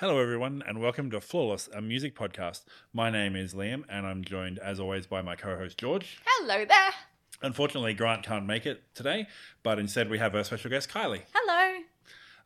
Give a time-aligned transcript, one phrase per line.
[0.00, 2.60] Hello, everyone, and welcome to Flawless, a music podcast.
[2.92, 6.20] My name is Liam, and I'm joined, as always, by my co host, George.
[6.24, 6.90] Hello there.
[7.42, 9.26] Unfortunately, Grant can't make it today,
[9.64, 11.22] but instead we have our special guest, Kylie.
[11.34, 11.57] Hello.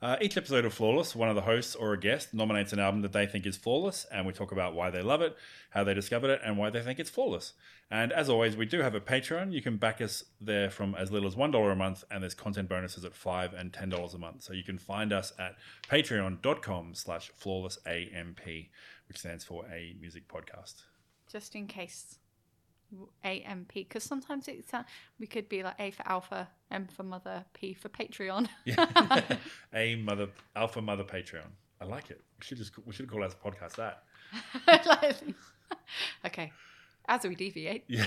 [0.02, 3.02] Uh, each episode of Flawless, one of the hosts or a guest nominates an album
[3.02, 5.36] that they think is flawless, and we talk about why they love it,
[5.70, 7.52] how they discovered it, and why they think it's flawless.
[7.88, 9.52] And as always, we do have a Patreon.
[9.52, 12.68] You can back us there from as little as $1 a month, and there's content
[12.68, 14.42] bonuses at 5 and $10 a month.
[14.42, 15.54] So you can find us at
[15.88, 18.68] patreon.com slash flawlessamp,
[19.06, 20.82] which stands for A Music Podcast.
[21.30, 22.18] Just in case.
[23.24, 24.82] AMP, because sometimes it's uh,
[25.18, 28.48] we could be like A for Alpha, M for Mother, P for Patreon.
[28.64, 29.22] Yeah.
[29.74, 31.50] a mother alpha mother Patreon.
[31.80, 32.20] I like it.
[32.38, 34.04] We should just we should call our podcast that.
[36.26, 36.52] okay,
[37.08, 37.84] as we deviate.
[37.88, 38.06] Yeah.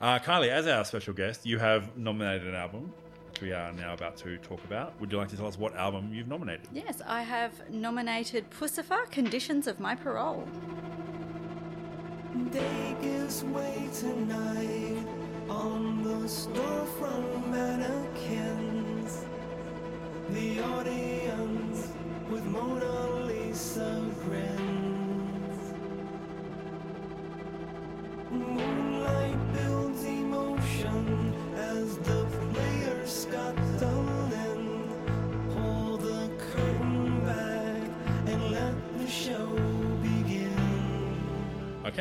[0.00, 2.92] uh, Kylie, as our special guest, you have nominated an album,
[3.28, 5.00] which we are now about to talk about.
[5.00, 6.66] Would you like to tell us what album you've nominated?
[6.72, 10.46] Yes, I have nominated Puscifer Conditions of My Parole.
[12.30, 15.04] Day gives way to night
[15.48, 19.24] on the storefront mannequins.
[20.30, 21.88] The audience
[22.30, 25.74] with Mona Lisa grins.
[28.30, 29.89] Moonlight builds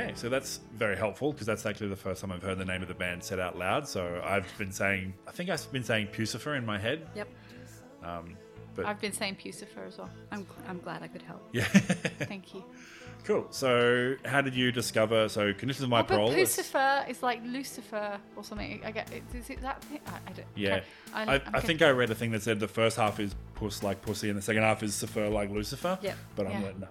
[0.03, 2.81] Okay, so that's very helpful because that's actually the first time I've heard the name
[2.81, 3.87] of the band said out loud.
[3.87, 7.07] So I've been saying, I think I've been saying Pucifer in my head.
[7.15, 7.27] Yep,
[8.03, 8.37] Um,
[8.75, 10.09] but I've been saying Pucifer as well.
[10.31, 11.47] I'm, I'm glad I could help.
[11.51, 11.63] yeah,
[12.31, 12.63] Thank you.
[13.25, 13.47] cool.
[13.49, 15.27] So how did you discover?
[15.27, 16.31] So conditions of my Oh, but parole.
[16.31, 18.81] is- Pucifer is like Lucifer or something.
[18.85, 19.11] I get.
[19.33, 19.99] Is it that thing?
[20.07, 20.47] I, I don't.
[20.55, 20.83] Yeah, okay.
[21.13, 23.83] I, I'm I, think I read a thing that said the first half is puss
[23.83, 25.97] like pussy and the second half is Cifer like Lucifer.
[26.01, 26.17] Yep.
[26.37, 26.67] But I'm Yeah.
[26.67, 26.87] like, no,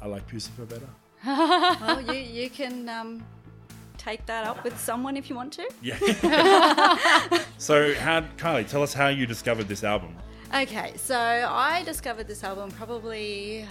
[0.00, 0.86] I, I like Pucifer better.
[1.26, 3.24] Well, you, you can um,
[3.98, 5.68] take that up with someone if you want to.
[5.82, 5.98] Yeah.
[7.58, 10.16] so, how, Kylie, tell us how you discovered this album.
[10.54, 13.66] Okay, so I discovered this album probably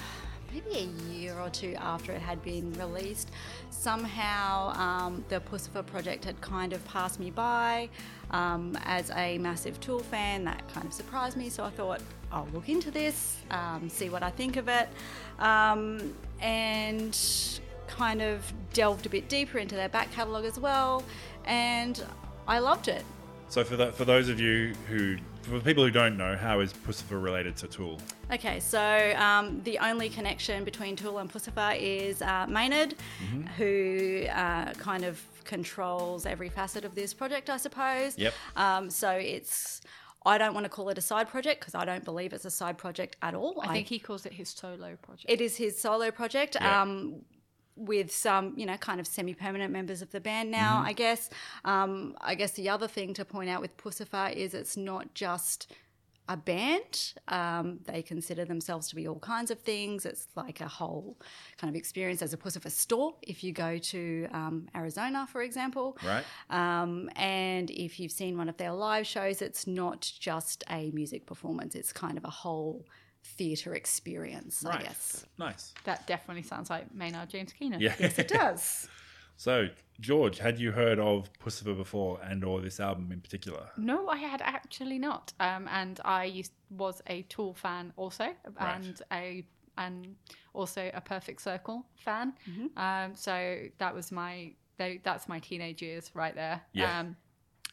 [0.53, 3.29] maybe a year or two after it had been released.
[3.69, 7.89] Somehow, um, the Pucifer project had kind of passed me by.
[8.31, 11.49] Um, as a massive Tool fan, that kind of surprised me.
[11.49, 14.89] So I thought, I'll look into this, um, see what I think of it,
[15.39, 17.17] um, and
[17.87, 21.03] kind of delved a bit deeper into their back catalogue as well.
[21.45, 22.03] And
[22.47, 23.03] I loved it.
[23.49, 26.71] So, for, the, for those of you who, for people who don't know, how is
[26.71, 27.99] Pucifer related to Tool?
[28.31, 32.95] Okay, so um, the only connection between Tool and Pucifer is uh, Maynard,
[33.57, 38.17] who uh, kind of controls every facet of this project, I suppose.
[38.17, 38.33] Yep.
[38.55, 39.81] Um, so it's,
[40.25, 42.51] I don't want to call it a side project because I don't believe it's a
[42.51, 43.59] side project at all.
[43.61, 45.25] I think he calls it his solo project.
[45.29, 46.55] it is his solo project.
[46.59, 46.81] Yeah.
[46.81, 47.21] Um,
[47.77, 50.87] with some, you know, kind of semi-permanent members of the band now, Mm-hmm.
[50.87, 51.29] I guess.
[51.65, 55.71] Um, I guess the other thing to point out with Pucifer is it's not just
[56.29, 57.13] a band.
[57.27, 60.05] Um, they consider themselves to be all kinds of things.
[60.05, 61.17] It's like a whole
[61.57, 62.19] kind of experience.
[62.19, 65.97] There's a Pucifer store if you go to um, Arizona, for example.
[66.05, 66.23] Right?
[66.49, 71.25] Um, and if you've seen one of their live shows, it's not just a music
[71.25, 71.75] performance.
[71.75, 72.85] It's kind of a whole
[73.23, 74.83] theatre experience, I Right.
[74.85, 75.25] guess.
[75.37, 75.73] Nice.
[75.83, 77.81] that definitely sounds like Maynard James Keenan.
[77.81, 77.93] Yeah.
[77.99, 78.87] Yes, it does.
[79.41, 79.69] So,
[79.99, 83.71] George, had you heard of Pucifer before and or this album in particular?
[83.75, 85.33] No, I had actually not.
[85.39, 88.35] Um, and I used was a Tool fan also, Right.
[88.75, 89.43] and a
[89.79, 90.15] and
[90.53, 92.33] also a Perfect Circle fan.
[92.47, 92.77] Mm-hmm.
[92.77, 96.61] Um, so that was my they, that's my teenage years right there.
[96.73, 96.99] Yeah.
[96.99, 97.15] Um,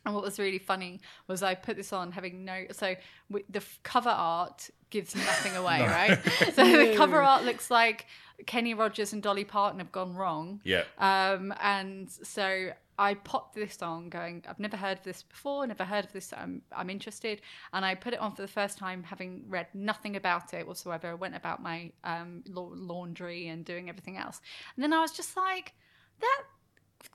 [0.06, 2.94] and what was really funny was I put this on having no so
[3.30, 6.18] w- the f- cover art gives nothing away, right?
[6.54, 8.06] So the cover art looks like
[8.46, 10.60] Kenny Rogers and Dolly Parton have gone wrong.
[10.64, 10.84] Yeah.
[10.98, 15.84] Um, and so I popped this on, going, I've never heard of this before, never
[15.84, 16.32] heard of this.
[16.32, 17.40] I'm, I'm interested,
[17.72, 21.08] and I put it on for the first time, having read nothing about it whatsoever.
[21.08, 24.40] I went about my um, la- laundry and doing everything else,
[24.74, 25.74] and then I was just like,
[26.20, 26.42] that.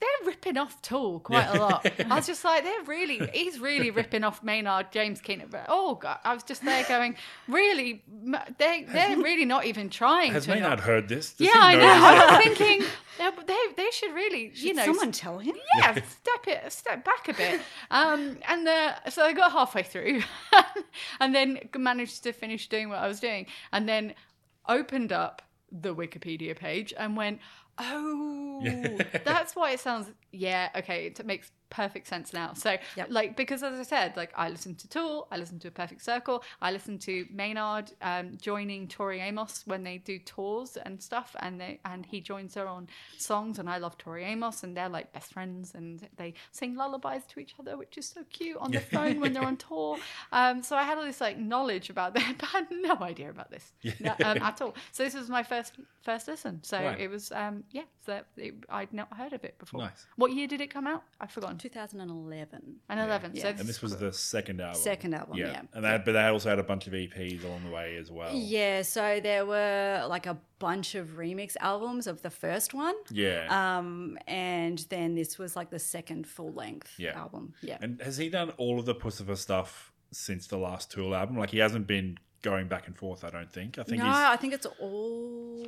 [0.00, 1.86] They're ripping off Tool quite a lot.
[2.10, 5.48] I was just like, they're really, he's really ripping off Maynard James Keenan.
[5.50, 7.16] But oh god, I was just there going,
[7.48, 8.02] really,
[8.58, 10.50] they they're really not even trying Has to.
[10.50, 11.32] not- Maynard heard this?
[11.34, 11.86] Does yeah, I know.
[11.86, 12.86] I was thinking
[13.18, 15.54] they, they, they should really, you Should know, someone tell him?
[15.76, 17.60] yeah, step it, step back a bit.
[17.90, 20.22] Um, and the, so I got halfway through,
[21.20, 24.14] and then managed to finish doing what I was doing, and then
[24.68, 27.40] opened up the Wikipedia page and went,
[27.78, 32.52] "Oh, that's why it sounds." Yeah, okay, it makes perfect sense now.
[32.54, 33.08] So, Yep.
[33.10, 36.02] like, because as I said, like, I listened to Tool, I listened to A Perfect
[36.02, 41.34] Circle, I listened to Maynard um, joining Tori Amos when they do tours and stuff,
[41.40, 42.88] and they and he joins her on
[43.18, 47.22] songs, and I love Tori Amos, and they're like best friends, and they sing lullabies
[47.30, 49.98] to each other, which is so cute on the phone when they're on tour.
[50.32, 53.30] Um, so I had all this like knowledge about them, but I had no idea
[53.30, 53.72] about this
[54.24, 54.74] um, at all.
[54.92, 55.72] So this was my first
[56.02, 56.62] first listen.
[56.62, 57.00] So Right.
[57.00, 59.80] it was um, yeah, so it, I'd not heard of it before.
[59.80, 60.06] Nice.
[60.16, 61.02] What year did it come out?
[61.20, 61.56] I've forgotten.
[61.70, 62.76] 2011.
[62.88, 63.36] And 11.
[63.36, 63.54] So Yeah.
[63.58, 64.80] And this was the second album.
[64.80, 65.62] Second album, yeah.
[65.72, 68.34] And they, but they also had a bunch of EPs along the way as well.
[68.34, 72.94] Yeah, so there were like a bunch of remix albums of the first one.
[73.10, 73.46] Yeah.
[73.78, 77.18] Um, and then this was like the second full length Yeah.
[77.18, 77.54] album.
[77.62, 77.78] Yeah.
[77.80, 81.38] and has he done all of the Puscifer stuff since the last Tool album?
[81.38, 83.24] Like he hasn't been going back and forth.
[83.24, 83.78] I don't think.
[83.78, 84.14] I think no, he's.
[84.16, 85.66] I think it's all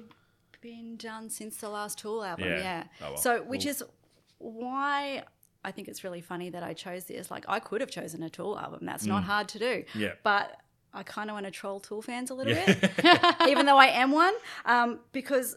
[0.60, 2.46] been done since the last Tool album.
[2.48, 2.58] Yeah.
[2.58, 2.84] Yeah.
[3.00, 3.16] Oh, well.
[3.16, 3.82] So, which Well- is
[4.38, 5.24] why
[5.66, 7.30] I think it's really funny that I chose this.
[7.30, 8.80] Like, I could have chosen a Tool album.
[8.86, 9.74] That's not hard to do.
[9.82, 9.86] Mm.
[9.94, 10.12] Yeah.
[10.22, 10.56] But
[10.94, 12.72] I kind of want to troll Tool fans a little Yeah.
[12.72, 12.92] bit,
[13.52, 14.34] even though I am one,
[14.64, 15.56] um, because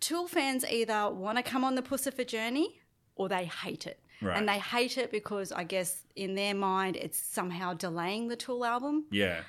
[0.00, 2.80] Tool fans either want to come on the Puscifer journey
[3.16, 3.98] or they hate it.
[4.20, 4.36] Right.
[4.36, 8.64] And they hate it because I guess in their mind it's somehow delaying the Tool
[8.64, 9.06] album.
[9.10, 9.40] yeah.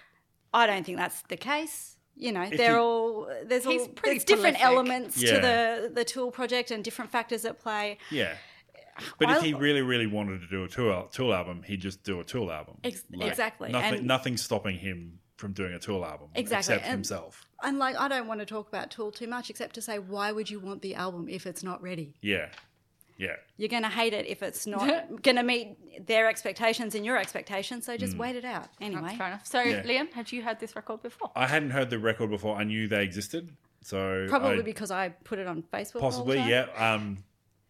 [0.53, 1.97] I don't think that's the case.
[2.15, 4.65] You know, If they're you- all there's all pretty there's different prolific.
[4.65, 5.33] elements Yeah.
[5.35, 7.97] to the the Tool project and different factors at play.
[8.09, 8.35] Yeah.
[9.19, 12.19] But if he really, really wanted to do a Tool, tool album, he'd just do
[12.19, 12.77] a Tool album.
[12.83, 13.71] Ex- exactly.
[13.71, 16.29] Nothing, And- nothing's stopping him from doing a Tool album.
[16.35, 16.75] Exactly.
[16.75, 17.45] Except And- himself.
[17.63, 20.31] And like, I don't want to talk about Tool too much, except to say, why
[20.31, 22.15] would you want the album if it's not ready?
[22.21, 22.49] Yeah.
[23.17, 23.35] Yeah.
[23.57, 24.87] You're going to hate it if it's not
[25.21, 27.85] going to meet their expectations and your expectations.
[27.85, 28.67] So just wait it out.
[28.81, 29.45] Anyway, That's fair enough.
[29.47, 29.83] So, Yeah.
[29.83, 31.31] Liam, had you heard this record before?
[31.35, 32.55] I hadn't heard the record before.
[32.57, 33.51] I knew they existed.
[33.81, 35.95] So probably I, because I put it on Facebook.
[36.01, 36.49] all the possibly, time.
[36.49, 36.93] yeah.
[36.93, 37.23] Um,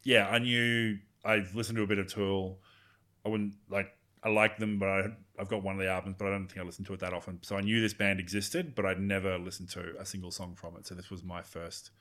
[0.04, 2.60] yeah, I knew I've listened to a bit of Tool.
[3.26, 3.92] I wouldn't like
[4.24, 5.04] I like them, but I,
[5.40, 7.14] I've got one of the albums, but I don't think I listened to it that
[7.14, 7.40] often.
[7.44, 10.76] So I knew this band existed, but I'd never listened to a single song from
[10.78, 10.88] it.
[10.88, 11.92] So this was my first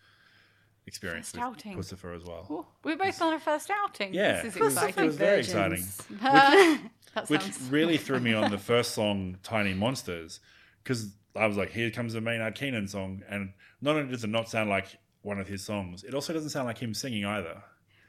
[0.87, 1.79] experience First with outing.
[1.79, 2.47] Puscifer as well.
[2.51, 4.15] Oh, we're both on our first outing.
[4.15, 4.43] Yeah.
[4.43, 5.05] This is exciting.
[5.05, 5.85] It was very exciting.
[7.29, 10.41] Which sounds really threw me on the first song, Tiny Monsters,
[10.83, 13.23] because I was like, here comes the Maynard Keenan song.
[13.29, 16.51] And not only does it not sound like one of his songs, it also doesn't
[16.51, 17.63] sound like him singing either.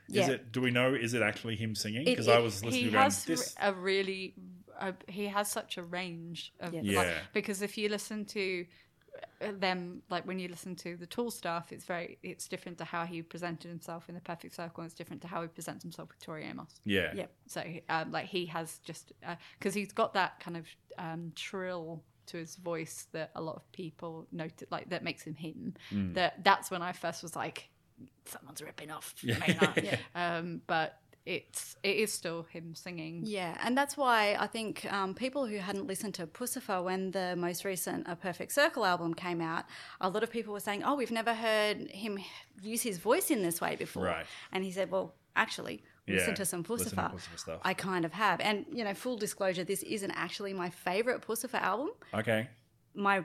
[0.10, 0.30] Is Yeah.
[0.31, 0.52] it?
[0.52, 0.94] Do we know?
[0.94, 2.06] Is it actually him singing?
[2.06, 3.56] Because I was listening he to going, has this.
[3.60, 4.34] a really
[4.80, 6.84] uh, he has such a range of Yes.
[6.96, 7.19] like, Yeah.
[7.34, 8.66] because if you listen to
[9.42, 12.84] uh, them like when you listen to the tool stuff it's very it's different to
[12.84, 15.81] how he presented himself in the perfect circle and it's different to how he presents
[15.84, 17.13] himself with tori amos Yeah.
[17.16, 19.13] yeah so um, like he has just
[19.58, 20.68] because he's got that kind of
[20.98, 25.36] um, trill to his voice that a lot of people noted like that makes him
[25.36, 26.16] him Mm.
[26.16, 27.69] that that's when i first was like
[28.26, 30.00] someone's ripping off Maynard.
[30.16, 35.16] um, but it's it is still him singing Yeah, and that's why I think um,
[35.16, 39.42] people who hadn't listened to Puscifer when the most recent A Perfect Circle album came
[39.42, 39.66] out,
[40.00, 42.20] a lot of people were saying, "Oh, we've never heard him
[42.62, 44.26] use his voice in this way before." Right.
[44.52, 47.14] And he said, "Well, actually, listen to some listen to Puscifer.
[47.14, 47.62] Puscifer stuff.
[47.64, 51.60] I kind of have." And you know, full disclosure, this isn't actually my favorite Puscifer
[51.60, 51.90] album.
[52.14, 52.50] Okay.
[52.96, 53.24] My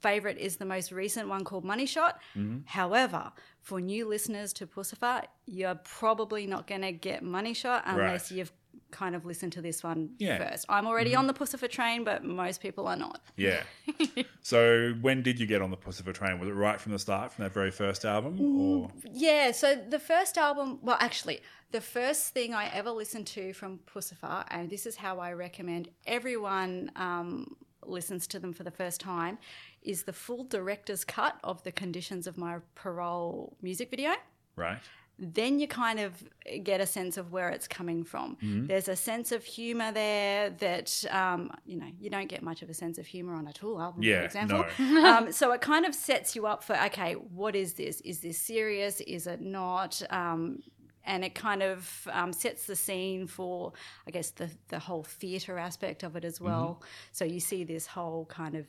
[0.00, 2.18] favorite is the most recent one called Money Shot.
[2.36, 2.58] Mm-hmm.
[2.66, 8.30] However, for new listeners to Puscifer, you're probably not going to get Money Shot unless
[8.30, 8.38] Right.
[8.38, 8.52] you've
[8.90, 10.38] kind of listened to this one Yeah.
[10.38, 10.50] Mm-hmm.
[10.50, 10.66] first.
[10.68, 13.20] I'm already on the Puscifer train, but most people are not.
[13.36, 13.62] Yeah.
[14.42, 16.40] so when did you get on the Puscifer train?
[16.40, 18.38] Was it right from the start, from that very first album?
[18.38, 18.58] Mm.
[18.82, 23.52] Or Yeah, so the first album, well, actually, the first thing I ever listened to
[23.52, 27.56] from Puscifer, and this is how I recommend everyone um,
[27.86, 29.38] listens to them for the first time,
[29.82, 34.12] is the full director's cut of the Conditions of My Parole music video.
[34.56, 34.78] right?
[35.22, 36.24] then you kind of
[36.62, 38.36] get a sense of where it's coming from.
[38.36, 38.68] Mm-hmm.
[38.68, 42.70] There's a sense of humor there that um, you know you don't get much of
[42.70, 44.64] a sense of humor on a Tool album, Yeah, for example.
[44.78, 45.04] no.
[45.18, 48.00] um, so it kind of sets you up for okay, what is this?
[48.00, 49.02] Is this serious?
[49.02, 50.00] Is it not?
[50.08, 50.62] Um,
[51.04, 53.72] and it kind of um, sets the scene for,
[54.06, 56.78] I guess, the the whole theatre aspect of it as well.
[56.80, 56.88] Mm-hmm.
[57.12, 58.66] So you see this whole kind of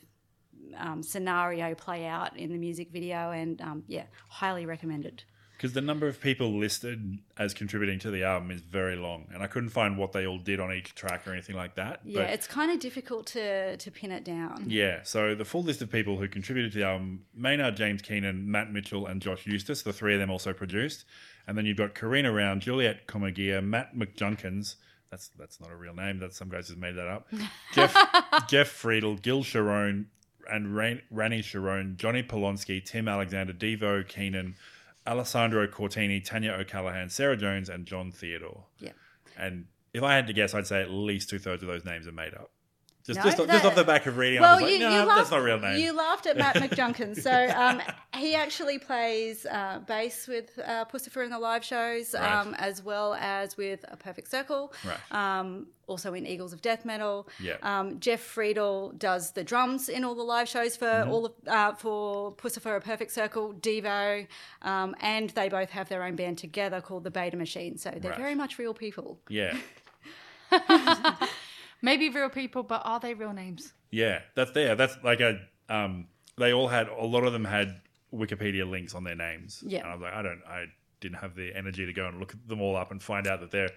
[0.76, 5.24] um, scenario play out in the music video, and um, yeah, highly recommended.
[5.56, 9.44] Because the number of people listed as contributing to the album is very long, and
[9.44, 12.00] I couldn't find what they all did on each track or anything like that.
[12.04, 14.64] Yeah, but it's kind of difficult to to pin it down.
[14.66, 18.50] yeah, so the full list of people who contributed to the album: Maynard James Keenan,
[18.50, 19.82] Matt Mitchell, and Josh Eustis.
[19.84, 21.04] The three of them also produced,
[21.46, 24.76] and then you've got Karina Round, Juliette Commagere, Matt McJunkins.
[25.10, 26.18] That's that's not a real name.
[26.18, 27.28] That some guys just made that up.
[27.74, 27.96] Jeff
[28.48, 30.06] Jeff Friedel, Gil Sharone,
[30.50, 34.56] and Ran- Rani Sharone, Johnny Polonsky, Tim Alexander, Devo Keenan,
[35.06, 38.64] Alessandro Cortini, Tanya O'Callaghan, Sarah Jones, and John Theodore.
[38.78, 38.92] Yeah.
[39.36, 42.06] And if I had to guess, I'd say at least two thirds of those names
[42.06, 42.50] are made up.
[43.04, 44.90] Just No, just, just off the back of reading, I Well, was like, you, no,
[44.90, 45.80] you that's laughed, not real name.
[45.80, 47.20] You laughed at Matt McJunkins.
[47.22, 47.82] So um,
[48.16, 52.32] he actually plays uh, bass with uh, Puscifer in the live shows, Right.
[52.32, 54.72] um, as well as with A Perfect Circle.
[54.84, 55.38] Right.
[55.40, 57.28] Um, also in Eagles of Death Metal.
[57.40, 57.56] Yeah.
[57.62, 61.10] Um, Jeff Friedel does the drums in all the live shows for Mm-hmm.
[61.10, 64.26] all of uh, for Puscifer, A Perfect Circle, Devo,
[64.62, 67.78] um, and they both have their own band together called the Beta Machine.
[67.78, 68.20] So they're Right.
[68.20, 69.18] very much real people.
[69.28, 69.56] yeah,
[71.82, 73.72] Maybe real people, but are they real names?
[73.90, 74.74] yeah, that's there.
[74.76, 75.38] That's like a.
[75.68, 76.06] Um,
[76.38, 77.80] they all had a lot of them had
[78.14, 79.62] Wikipedia links on their names.
[79.66, 79.80] Yeah.
[79.80, 80.64] and I was like, I don't, I
[81.00, 83.50] didn't have the energy to go and look them all up and find out that
[83.50, 83.70] they're.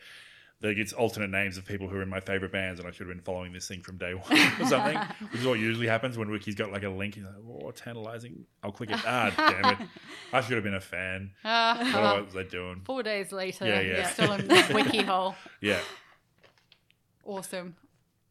[0.62, 3.07] Like it's alternate names of people who are in my favorite bands, and I should
[3.07, 4.97] have been following this thing from day one or something.
[5.31, 7.15] which is what usually happens when Wiki's got like a link.
[7.15, 9.00] He's like, "Oh, tantalizing!" I'll click it.
[9.05, 9.88] Ah, damn it!
[10.31, 11.31] I should have been a fan.
[11.43, 12.81] Uh, What was I doing?
[12.85, 14.07] four days later, Yeah, yeah.
[14.09, 15.35] still in the wiki hole.
[15.59, 15.79] Yeah.
[17.25, 17.75] Awesome.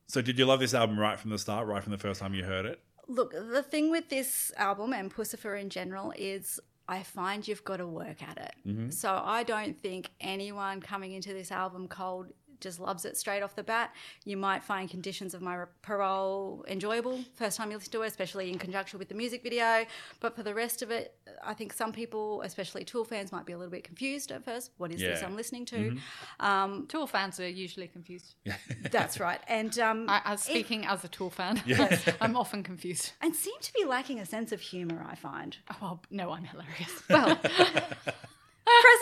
[0.07, 2.35] So, did you love this album right from the start, right from the first time
[2.35, 2.81] you heard it?
[3.09, 7.79] Look, the thing with this album and Puscifer in general is I find you've got
[7.79, 8.55] to work at it.
[8.67, 8.91] Mm-hmm.
[8.91, 12.27] So I don't think anyone coming into this album cold
[12.61, 13.95] just loves it straight off the bat.
[14.25, 18.51] You might find Conditions of My Parole enjoyable first time you listen to it, especially
[18.51, 19.85] in conjunction with the music video.
[20.21, 23.53] But for the rest of it, I think some people, especially Tool fans, might be
[23.53, 24.71] a little bit confused at first.
[24.79, 25.97] What is this I'm listening to?
[26.41, 28.35] Um, Tool fans are usually confused.
[28.91, 29.41] that's right.
[29.49, 31.63] And um, I, as speaking as a Tool fan,
[32.21, 33.13] I'm often confused.
[33.21, 35.57] and seem to be lacking a sense of humor, I find.
[35.71, 37.03] Oh, well, no, I'm hilarious.
[37.09, 37.39] Well,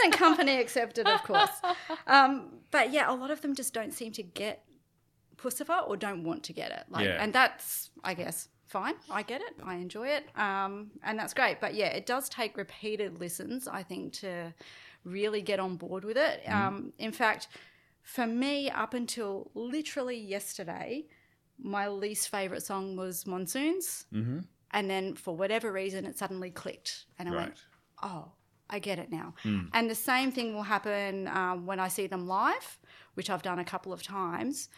[0.03, 1.51] present company accepted, of course.
[2.07, 4.65] Um, but yeah, a lot of them just don't seem to get
[5.37, 6.85] Puscifer or don't want to get it.
[6.89, 7.23] Like, Yeah.
[7.23, 8.95] And that's, I guess, fine.
[9.11, 9.55] I get it.
[9.63, 10.25] I enjoy it.
[10.39, 11.61] Um, and that's great.
[11.61, 14.55] But yeah, it does take repeated listens, I think, to
[15.05, 16.43] really get on board with it.
[16.49, 17.49] Um, in fact,
[18.03, 21.07] for me, up until literally yesterday,
[21.59, 24.07] my least favorite song was Monsoons.
[24.13, 24.41] Mm-hmm.
[24.71, 27.05] And then for whatever reason, it suddenly clicked.
[27.19, 27.55] And I went,
[28.03, 28.33] oh,
[28.73, 29.35] I get it now.
[29.43, 29.67] Hmm.
[29.75, 32.79] And the same thing will happen um, when I see them live,
[33.15, 34.69] which I've done a couple of times.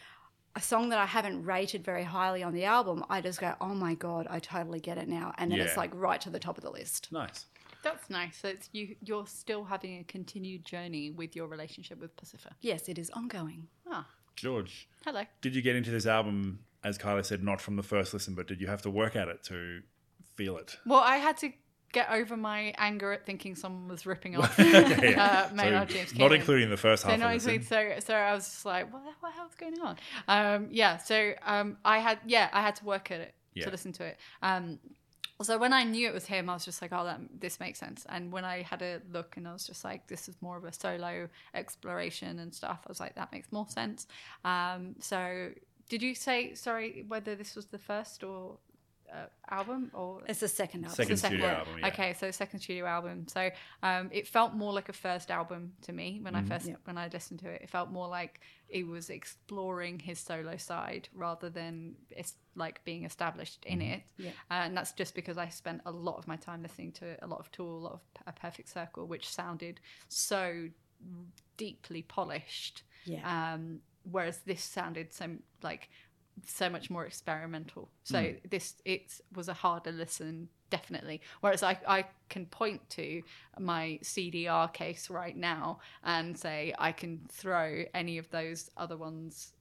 [0.57, 3.75] A song that I haven't rated very highly on the album, I just go, oh
[3.75, 5.33] my God, I totally get it now.
[5.39, 7.11] And then it's like right to the top of the list.
[7.11, 7.47] Nice.
[7.83, 8.39] That's nice.
[8.39, 8.97] So it's you.
[9.03, 12.53] You're still having a continued journey with your relationship with Puscifer.
[12.63, 13.69] Yes, it is ongoing.
[13.91, 15.23] Ah, George, hello.
[15.43, 18.49] did you get into this album, as Kylie said, not from the first listen, but
[18.49, 19.83] did you have to work at it to
[20.35, 20.79] feel it?
[20.87, 21.53] Well, I had to
[21.95, 25.49] get over my anger at thinking someone was ripping off Yeah.
[25.51, 27.63] uh, Maynard So James not including the first half So, of no, the listen.
[27.63, 29.97] so so I was just like, what the, what the hell's going on?
[30.29, 33.65] Um, yeah, so um, I had yeah, I had to work at it Yeah.
[33.65, 34.19] to listen to it.
[34.43, 34.79] Um,
[35.43, 37.81] so when I knew it was him, I was just like, oh, that, this makes
[37.81, 38.07] sense.
[38.09, 40.65] And when I had a look and I was just like, this is more of
[40.65, 44.07] a solo exploration and stuff, I was like, that makes more sense.
[44.45, 45.51] Um, so
[45.89, 48.59] did you say sorry whether this was the first or
[49.13, 50.97] uh, album or It's the second album.
[50.97, 51.57] Second second studio one.
[51.61, 51.87] album, yeah.
[51.89, 53.27] Okay, so second studio album.
[53.29, 53.51] So
[53.83, 56.53] um, it felt more like a first album to me when Mm-hmm.
[56.53, 56.81] I first Yep.
[56.85, 57.63] when I listened to it.
[57.63, 63.05] It felt more like it was exploring his solo side rather than it's like being
[63.05, 63.93] established in Mm-hmm.
[63.93, 64.03] it.
[64.19, 64.31] Yeah.
[64.51, 67.41] and that's just because I spent a lot of my time listening to a lot
[67.41, 70.69] of Tool, a lot of A Perfect Circle, which sounded so
[71.57, 72.83] deeply polished.
[73.05, 73.53] Yeah.
[73.55, 73.81] Um,
[74.11, 75.27] whereas this sounded so
[75.63, 75.89] like
[76.47, 77.91] so much more experimental.
[78.03, 78.49] So Hmm.
[78.49, 81.21] this it was a harder listen, definitely.
[81.41, 83.23] Whereas I I can point to
[83.59, 89.53] my CDR case right now and say I can throw any of those other ones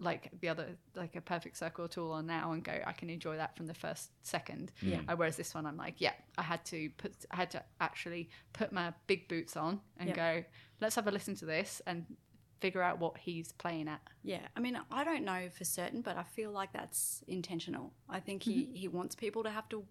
[0.00, 3.36] like the other like a perfect circle tool on now and go i can enjoy
[3.36, 4.98] that from the first second Yeah.
[5.06, 8.28] uh, whereas this one i'm like yeah i had to put i had to actually
[8.52, 10.14] put my big boots on and Yeah.
[10.16, 10.44] go
[10.80, 12.06] let's have a listen to this and
[12.60, 16.16] figure out what he's playing at Yeah, I mean, I don't know for certain, but
[16.16, 17.92] I feel like that's intentional.
[18.08, 18.74] I think he, mm-hmm.
[18.74, 19.84] he wants people to have to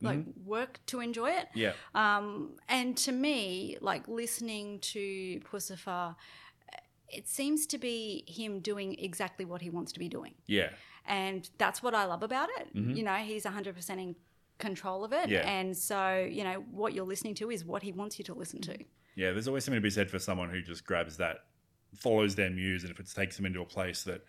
[0.00, 0.44] like mm-hmm.
[0.44, 1.48] work to enjoy it.
[1.54, 1.72] Yeah.
[1.94, 6.14] Um, and to me, like listening to Puscifer,
[7.08, 10.34] it seems to be him doing exactly what he wants to be doing.
[10.46, 10.70] Yeah.
[11.06, 12.74] And that's what I love about it.
[12.74, 12.92] Mm-hmm.
[12.92, 14.16] You know, he's 100% in
[14.58, 15.28] control of it.
[15.28, 15.48] Yeah.
[15.48, 18.60] And so, you know, what you're listening to is what he wants you to listen
[18.62, 18.78] to.
[19.16, 21.38] Yeah, there's always something to be said for someone who just grabs that,
[21.96, 24.24] follows their muse, and if it takes them into a place that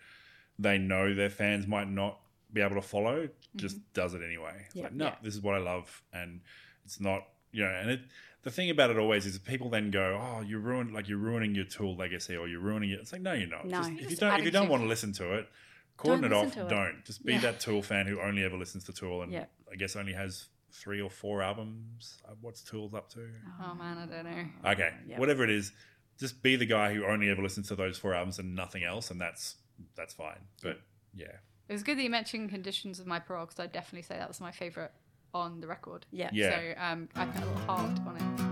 [0.58, 2.18] they know their fans might not
[2.52, 4.66] be able to follow, just does it anyway.
[4.72, 4.84] Yeah.
[4.84, 5.14] like, no, Yeah.
[5.22, 6.40] this is what I love, and
[6.84, 8.00] it's not, you know, and it.
[8.42, 11.56] The thing about it always is people then go, "Oh, you're ruined like you're ruining
[11.56, 13.66] your tool legacy, or you're ruining it." It's like, no, you're not.
[13.66, 13.78] No.
[13.78, 15.48] Just, if you don't, if you don't want to listen to it,
[15.96, 16.44] cordon it off.
[16.46, 16.70] listen to it.
[16.70, 17.40] Don't just be Yeah.
[17.40, 19.46] that Tool fan who only ever listens to Tool, and Yeah.
[19.70, 22.22] I guess only has three or four albums.
[22.24, 23.28] Uh, What's Tool's up to?
[23.60, 25.18] oh man i don't know Okay, Yeah.
[25.18, 25.72] whatever it is,
[26.18, 29.10] just be the guy who only ever listens to those four albums and nothing else,
[29.10, 29.56] and that's
[29.96, 30.40] that's fine.
[30.62, 30.80] But
[31.14, 31.26] yeah,
[31.68, 34.28] It was good that you mentioned Conditions of My Parole because I'd definitely say that
[34.28, 34.90] was my favourite
[35.34, 36.06] on the record.
[36.10, 36.30] Yeah.
[36.32, 36.50] Yeah.
[36.58, 38.42] So um, I put a little heart on it.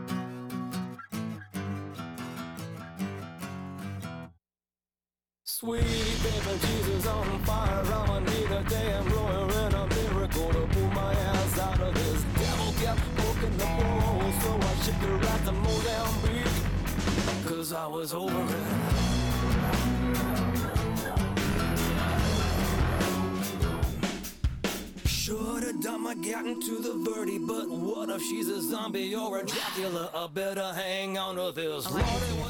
[5.45, 10.89] Sweet baby Jesus on fire, I'ma need a damn lawyer and a miracle to pull
[10.91, 12.23] my ass out of this.
[12.41, 16.44] Devil kept poking the ball, so I shipped her out to Mozambique.
[17.65, 19.14] Cause I was over it.
[25.25, 29.47] Should've done my getting to the birdie, but what if she's a zombie or a
[29.47, 30.11] Dracula?
[30.15, 31.87] I better hang on to this.
[31.87, 32.05] I like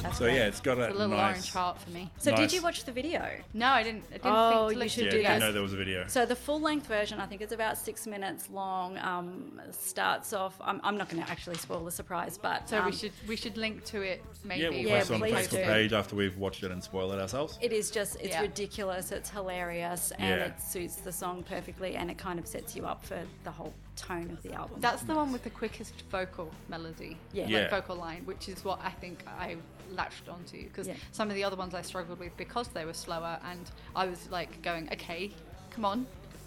[0.07, 0.15] it.
[0.17, 1.35] So yeah, it's got a It's a little nice.
[1.37, 2.11] orange heart for me.
[2.19, 2.41] So Nice.
[2.41, 3.25] did you watch the video?
[3.53, 4.03] No, I didn't.
[4.09, 5.77] I didn't Oh, think to you should Yeah, do I didn't know there was a
[5.77, 6.05] video.
[6.09, 8.99] So the full length version, I think it's about six minutes long.
[8.99, 10.57] Um, starts off.
[10.61, 13.37] I'm, I'm not going to actually spoil the surprise, but So um, we should we
[13.37, 14.63] should link to it maybe.
[14.63, 15.65] yeah, we'll Yeah, post it on the Facebook do.
[15.65, 17.57] page after we've watched it and spoil it ourselves.
[17.63, 18.41] It is just it's Yeah.
[18.43, 19.13] ridiculous.
[19.13, 20.47] It's hilarious, and Yeah.
[20.47, 23.73] it suits the song perfectly, and it kind of sets you up for the whole
[23.97, 24.81] tone of the album.
[24.81, 27.47] That's the one with the quickest vocal melody, Yeah.
[27.49, 29.57] like vocal line, which is what I think I
[29.93, 30.95] latched onto because Yeah.
[31.13, 34.29] some of the other ones I struggled with because they were slower, and I was
[34.31, 35.31] like going, okay,
[35.71, 36.07] come on.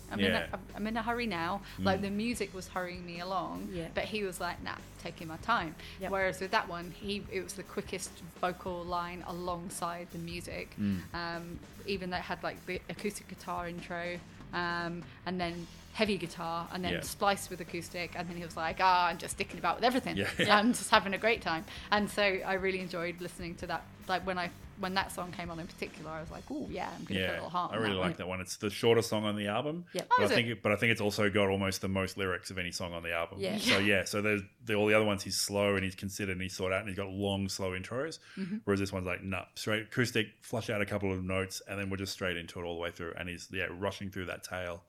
[0.09, 1.62] I'm, in a, I'm in a hurry now.
[1.79, 3.88] Like the music was hurrying me along, Yeah.
[3.93, 5.75] but he was like, nah, taking my time.
[6.00, 6.12] Yep.
[6.12, 10.74] Whereas with that one, he it was the quickest vocal line alongside the music.
[11.13, 14.17] Um, even though it had like the acoustic guitar intro,
[14.53, 15.67] um, and then
[15.98, 17.01] heavy guitar, and then Yeah.
[17.01, 20.16] spliced with acoustic, and then he was like, "Ah, I'm just sticking about with everything.
[20.16, 20.30] Yeah.
[20.58, 23.82] I'm just having a great time." And so I really enjoyed listening to that.
[24.08, 26.88] Like when I when that song came on in particular, I was like, "Oh yeah,
[26.96, 28.18] I'm gonna put a little heart." I really that like one.
[28.18, 28.42] that one.
[28.42, 29.86] It's the shortest song on the album.
[29.94, 30.08] Yep.
[30.08, 30.30] But Oh, I it?
[30.30, 32.94] think, it, but I think it's also got almost the most lyrics of any song
[32.94, 33.39] on the album.
[33.39, 33.58] Yeah.
[33.58, 36.42] So yeah, so there's the, all the other ones he's slow and he's considered and
[36.44, 38.20] he's thought out and he's got long slow intros.
[38.38, 38.58] Mm-hmm.
[38.66, 41.89] Whereas this one's like nah, straight acoustic, flush out a couple of notes and then
[41.89, 43.13] we're just straight into it all the way through.
[43.18, 44.84] And he's yeah rushing through that tail,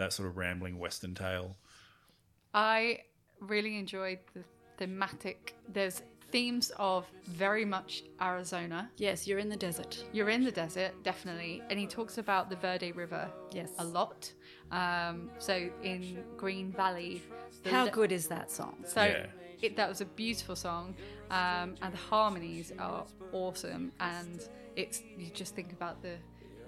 [0.00, 1.56] that sort of rambling western tale.
[2.52, 3.00] I
[3.40, 4.42] really enjoyed the
[4.76, 5.54] thematic.
[5.68, 6.02] There's
[6.32, 8.88] themes of very much Arizona.
[8.96, 10.04] yes, you're in the desert.
[10.12, 13.70] You're in the desert, definitely, and he talks about the Verde River Yes.
[13.78, 14.32] a lot.
[14.70, 17.22] Um, so in Green Valley,
[17.64, 18.76] the How le- good is that song?
[18.86, 19.26] So Yeah.
[19.60, 20.94] it, that was a beautiful song,
[21.30, 23.90] um, and the harmonies are awesome.
[23.98, 24.40] And
[24.76, 26.14] it's you just think about the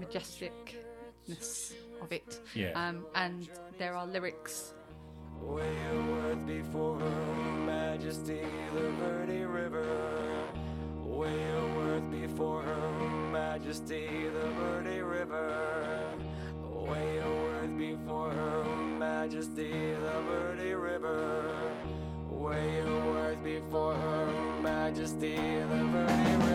[0.01, 2.41] majesticness of it.
[2.55, 2.73] Yeah.
[2.75, 4.75] Um, and there are lyrics.
[5.41, 5.77] Way
[6.47, 7.25] before her
[7.67, 8.43] majesty,
[8.75, 9.87] the Verde River.
[11.05, 12.91] Way before her
[13.33, 16.15] majesty, the Verde River.
[16.71, 17.23] Way
[17.79, 18.65] before her
[18.99, 21.55] majesty, the Verde River.
[22.31, 26.52] Way before her majesty, the Verde River.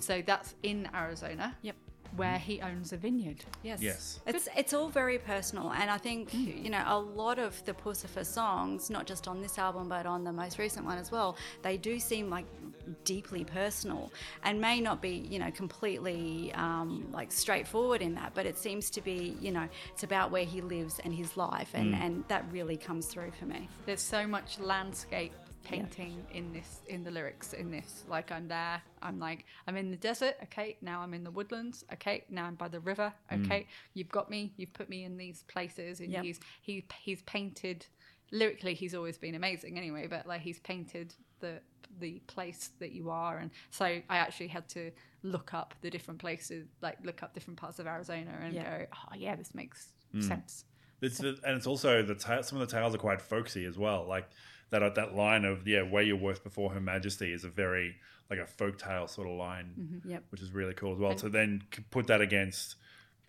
[0.00, 1.56] So that's in Arizona.
[1.62, 1.76] Yep.
[2.16, 3.44] Where he owns a vineyard.
[3.62, 3.80] Yes.
[3.80, 4.18] Yes.
[4.26, 8.26] It's it's all very personal, and I think you know a lot of the Puscifer
[8.26, 11.76] songs, not just on this album but on the most recent one as well, they
[11.76, 12.46] do seem like
[13.04, 14.10] deeply personal,
[14.42, 18.90] and may not be you know completely um, like straightforward in that, but it seems
[18.90, 22.44] to be you know it's about where he lives and his life, and and that
[22.50, 23.68] really comes through for me.
[23.86, 28.80] There's so much landscape painting in this in the lyrics in this like i'm there
[29.02, 32.54] i'm like i'm in the desert okay now i'm in the woodlands okay now i'm
[32.54, 33.44] by the river mm.
[33.44, 36.22] okay you've got me you've put me in these places and Yep.
[36.24, 37.86] he's he he's painted
[38.32, 41.60] lyrically he's always been amazing anyway but like he's painted the
[41.98, 44.90] the place that you are and so i actually had to
[45.22, 48.78] look up the different places like look up different parts of arizona and Yeah.
[48.78, 50.22] go oh yeah this makes mm.
[50.26, 50.64] sense
[51.02, 53.78] It's the, and it's also the ta- some of the tales are quite folksy as
[53.78, 54.06] well.
[54.06, 54.28] Like
[54.70, 57.96] that uh, that line of yeah, where your worth before Her Majesty is a very
[58.28, 60.10] like a folk tale sort of line, mm-hmm.
[60.10, 60.24] Yep.
[60.30, 61.14] which is really cool as well.
[61.16, 62.76] to then put that against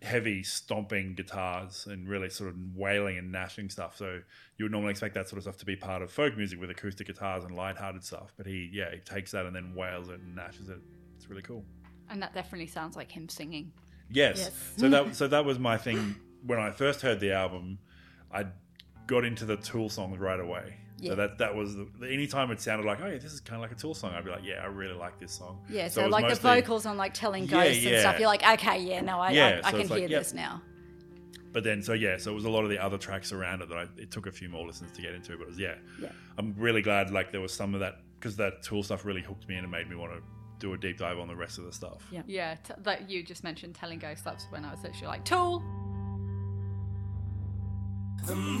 [0.00, 3.96] heavy stomping guitars and really sort of wailing and gnashing stuff.
[3.96, 4.20] So
[4.56, 6.70] you would normally expect that sort of stuff to be part of folk music with
[6.70, 8.32] acoustic guitars and light-hearted stuff.
[8.36, 10.78] But he yeah he takes that and then wails it and gnashes it.
[11.16, 11.64] It's really cool.
[12.10, 13.72] and that definitely sounds like him singing
[14.12, 14.38] Yes.
[14.38, 14.72] Yes.
[14.76, 17.78] So that so that was my thing when I first heard the album.
[18.32, 18.46] I
[19.06, 20.76] got into the Tool songs right away.
[21.02, 21.10] Yeah.
[21.10, 23.62] So that that was the, anytime it sounded like oh yeah this is kind of
[23.62, 25.58] like a Tool song I'd be like yeah I really like this song.
[25.68, 28.18] Yeah, it so, was like the vocals on like telling Ghosts Yeah, ghosts and stuff,
[28.20, 30.20] you're like, okay, yeah, no, I, Yeah, I, I so can it's like, hear yep.
[30.20, 30.62] this now.
[31.52, 33.68] But then, so yeah, so it was a lot of the other tracks around it
[33.68, 35.36] that I, it took a few more listens to get into.
[35.36, 36.08] But it was yeah, Yeah.
[36.38, 39.48] I'm really glad like there was some of that because that tool stuff really hooked
[39.48, 40.22] me in and made me want to
[40.60, 42.06] do a deep dive on the rest of the stuff.
[42.12, 42.22] Yeah.
[42.26, 44.22] Yeah, t- that you just mentioned telling ghosts.
[44.22, 45.64] That's when I was literally like, Tool.
[48.28, 48.60] Were you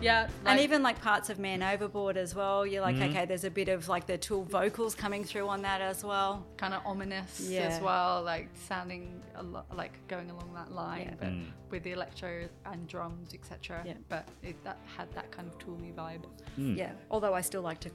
[0.00, 2.66] yeah, Yeah, and even like parts of Man Overboard as well.
[2.66, 3.10] You're like, Mm-hmm.
[3.16, 6.46] okay, there's a bit of like the Tool vocals coming through on that as well.
[6.56, 7.62] kind of ominous Yeah.
[7.62, 11.14] as well, like sounding a lot like going along that line, Yeah.
[11.20, 11.46] but Mm.
[11.70, 13.82] with the electro and drums, etc.
[13.86, 13.94] Yeah.
[14.08, 16.24] But it, that had that kind of tooly vibe.
[16.56, 16.74] Hmm.
[16.76, 16.92] Yeah.
[17.10, 17.90] Although I still like to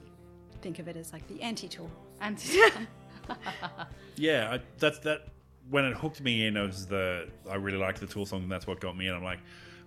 [0.62, 1.89] think of it as like the anti-Tool.
[2.22, 2.38] And
[4.16, 4.54] yeah.
[4.54, 5.28] I, that's that.
[5.70, 8.52] When it hooked me in, it was the I really liked the Tool song, and
[8.52, 9.13] that's what got me in.
[9.13, 9.39] I'm like,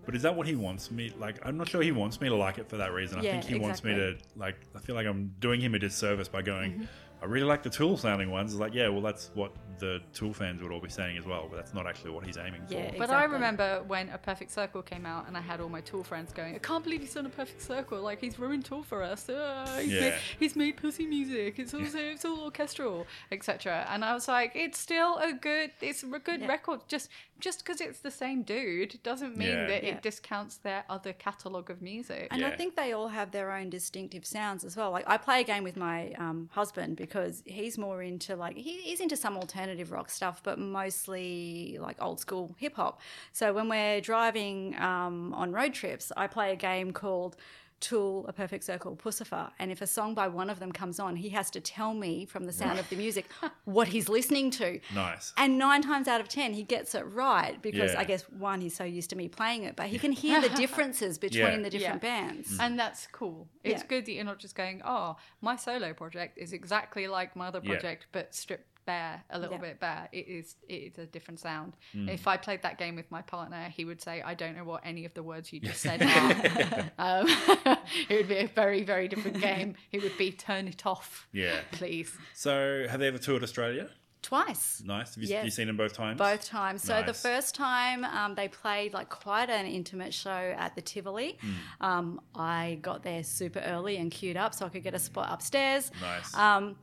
[0.06, 1.12] but is that what he wants me?
[1.18, 3.22] Like, I'm not sure he wants me to like it for that reason.
[3.22, 4.56] Yeah, I think he wants me to like.
[4.74, 6.72] I feel like I'm doing him a disservice by going.
[6.72, 6.84] Mm-hmm.
[7.22, 8.52] I really like the Tool sounding ones.
[8.52, 11.46] It's like, yeah, well, that's what the Tool fans would all be saying as well,
[11.50, 12.98] but that's not actually what he's aiming Yeah, for.
[12.98, 16.04] But I remember when A Perfect Circle came out, and I had all my Tool
[16.04, 18.02] friends going, "I can't believe he's done A Perfect Circle!
[18.02, 19.30] Like he's ruined Tool for us.
[19.30, 20.00] Uh, he's, Yeah.
[20.00, 21.58] made, he's made pussy music.
[21.58, 26.02] It's also it's all orchestral, etc." And I was like, "It's still a good, it's
[26.02, 26.48] a good Yeah.
[26.48, 26.80] record.
[26.86, 29.66] Just just because it's the same dude doesn't mean Yeah.
[29.66, 29.90] that Yeah.
[29.94, 33.70] it discounts their other catalog of music." And I think they all have their own
[33.70, 34.90] distinctive sounds as well.
[34.90, 38.78] Like I play a game with my um, husband because he's more into like he,
[38.82, 43.00] he's into some alternative rock stuff, but mostly like old school hip hop.
[43.32, 47.36] So when we're driving um, on road trips, I play a game called.
[47.80, 49.50] Tool, A Perfect Circle, Puscifer.
[49.58, 52.24] And if a song by one of them comes on, he has to tell me
[52.24, 53.26] from the sound of the music
[53.64, 54.80] what he's listening to.
[54.94, 55.32] Nice.
[55.36, 58.00] And nine times out of ten, he gets it right because Yeah.
[58.00, 60.48] I guess one, he's so used to me playing it, but he can hear the
[60.56, 61.58] differences between Yeah.
[61.58, 62.10] the different Yeah.
[62.10, 62.56] bands.
[62.56, 62.60] Mm.
[62.66, 63.48] and that's cool.
[63.62, 63.86] It's Yeah.
[63.88, 67.60] good that you're not just going, "Oh, my solo project is exactly like my other
[67.62, 67.72] Yeah.
[67.72, 69.60] project, but stripped bare a little Yeah.
[69.60, 70.56] bit bare." It is.
[70.68, 71.74] It is a different sound.
[71.94, 72.08] Mm.
[72.08, 74.80] If I played that game with my partner, he would say, "I don't know what
[74.84, 77.26] any of the words you just said are." um,
[78.08, 79.74] it would be a very, very different game.
[79.92, 81.60] It would be "Turn it off, Yeah.
[81.72, 83.90] please." So, have they ever toured Australia?
[84.22, 84.82] Twice.
[84.84, 85.14] Nice.
[85.14, 85.44] Have you, Yes.
[85.44, 86.18] you seen them both times?
[86.18, 86.82] Both times.
[86.82, 91.38] So the first time um, they played like quite an intimate show at the Tivoli.
[91.40, 91.84] Hmm.
[91.84, 95.28] Um, I got there super early and queued up so I could get a spot
[95.30, 95.92] upstairs.
[96.00, 96.34] Nice.
[96.34, 96.76] Um,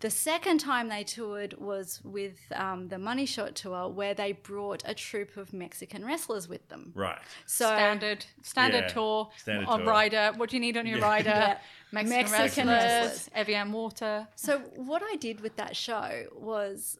[0.00, 4.82] the second time they toured was with um, the Money Shot tour, where they brought
[4.86, 6.92] a troupe of Mexican wrestlers with them.
[6.94, 7.18] right.
[7.46, 9.88] So Standard, standard Yeah, tour standard on tour.
[9.88, 10.32] rider.
[10.36, 11.04] What do you need on your Yeah.
[11.04, 11.28] rider?
[11.30, 11.58] Yeah.
[11.92, 13.30] Mexican, Mexican wrestlers, wrestlers.
[13.34, 14.28] Evian water.
[14.36, 16.98] So what I did with that show was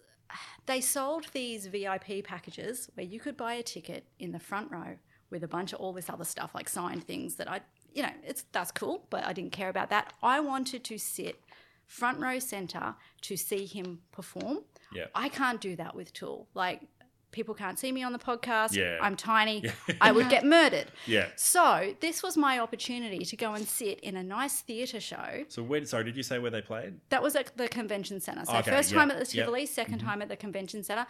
[0.66, 4.96] they sold these VIP packages where you could buy a ticket in the front row
[5.30, 7.60] with a bunch of all this other stuff like signed things that I
[7.92, 10.12] you know, it's that's cool, but I didn't care about that.
[10.22, 11.40] I wanted to sit
[11.90, 14.58] front row center to see him perform.
[14.94, 15.06] Yeah.
[15.14, 16.46] I can't do that with Tool.
[16.54, 16.82] Like
[17.32, 18.76] people can't see me on the podcast.
[18.76, 18.98] Yeah.
[19.02, 19.64] I'm tiny.
[20.00, 20.86] I would get murdered.
[21.06, 21.26] Yeah.
[21.34, 25.62] So this was my opportunity to go and sit in a nice theatre show So,
[25.64, 26.94] where, sorry, did you say where they played?
[27.08, 28.44] that was at the convention center.
[28.44, 29.46] So Okay, first yeah, time at the yeah.
[29.46, 29.94] Mm-hmm.
[29.94, 31.06] 2nd time at the convention center.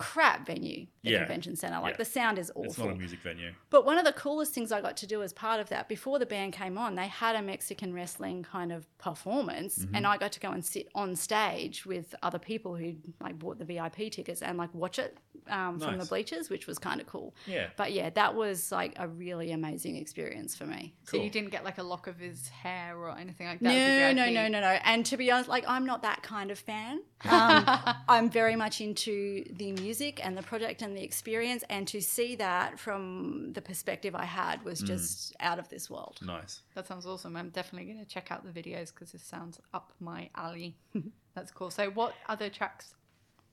[0.00, 1.18] Crap venue, the Yeah.
[1.18, 1.78] convention center.
[1.80, 1.98] Like Yeah.
[1.98, 2.64] the sound is awful.
[2.64, 3.52] It's not a music venue.
[3.68, 6.18] But one of the coolest things I got to do as part of that, before
[6.18, 9.94] the band came on, they had a Mexican wrestling kind of performance, Mm-hmm.
[9.96, 13.58] and I got to go and sit on stage with other people who like bought
[13.58, 17.06] the VIP tickets and like watch it um, from the bleachers, which was kind of
[17.06, 17.34] cool.
[17.46, 17.68] Yeah.
[17.76, 20.94] But yeah, that was like a really amazing experience for me.
[21.04, 23.72] So you didn't get like a lock of his hair or anything like that?
[23.74, 24.78] No, no, no, no, no.
[24.84, 27.00] And to be honest, like I'm not that kind of fan.
[27.22, 27.64] Um,
[28.08, 29.89] I'm very much into the music
[30.22, 34.64] and the project and the experience, and to see that from the perspective I had
[34.64, 34.86] was mm.
[34.86, 36.18] just out of this world.
[36.22, 36.62] Nice.
[36.74, 37.36] That sounds awesome.
[37.36, 40.76] I'm definitely going to check out the videos because this sounds up my alley.
[41.34, 41.70] That's cool.
[41.70, 42.94] So, what other tracks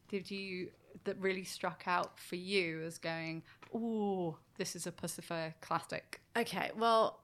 [0.09, 0.69] did you
[1.03, 6.21] that really struck out for you as going, oh, this is a Puscifer classic"?
[6.35, 7.19] Okay, well,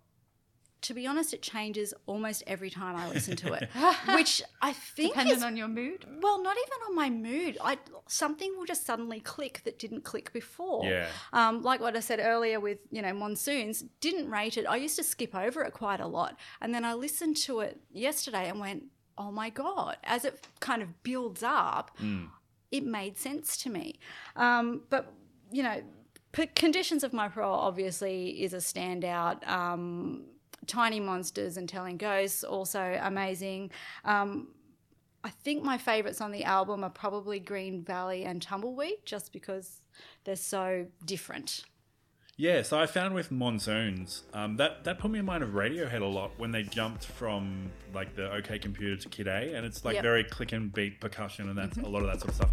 [0.83, 3.69] to be honest, it changes almost every time I listen to it,
[4.15, 6.05] which I think Depending is on your mood.
[6.21, 7.57] well, not even on my mood.
[7.63, 10.85] I something will just suddenly click that didn't click before.
[10.85, 11.07] Yeah.
[11.33, 14.65] Um, like what I said earlier with you know monsoons, didn't rate it.
[14.67, 17.79] I used to skip over it quite a lot, and then I listened to it
[17.91, 18.83] yesterday and went,
[19.17, 21.97] "Oh my god!" As it kind of builds up,
[22.71, 23.99] it made sense to me.
[24.35, 25.13] Um, but
[25.51, 25.81] you know,
[26.33, 29.47] p- conditions of my parole obviously is a standout.
[29.47, 30.25] Um,
[30.67, 33.71] Tiny monsters and telling ghosts also amazing.
[34.05, 34.49] Um,
[35.23, 39.79] I think my favorites on the album are probably Green Valley and Tumbleweed, just because
[40.25, 41.63] they're so different.
[42.35, 46.01] Yeah, so I found with Monsoons, um, that, that put me in mind of Radiohead
[46.01, 49.85] a lot when they jumped from like the OK Computer to Kid A, and it's
[49.85, 50.03] like Yep.
[50.03, 51.85] very click and beat percussion, and that's Mm-hmm.
[51.85, 52.49] a lot of that sort of stuff.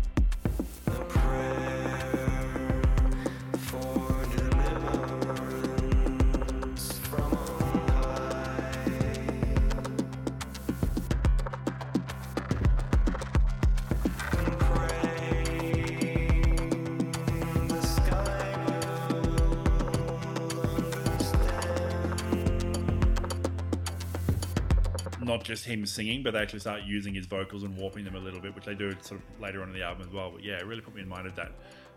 [25.50, 28.40] Just him singing, but they actually start using his vocals and warping them a little
[28.40, 30.30] bit, which they do sort of later on in the album as well.
[30.30, 31.52] But yeah, it really put me in mind of that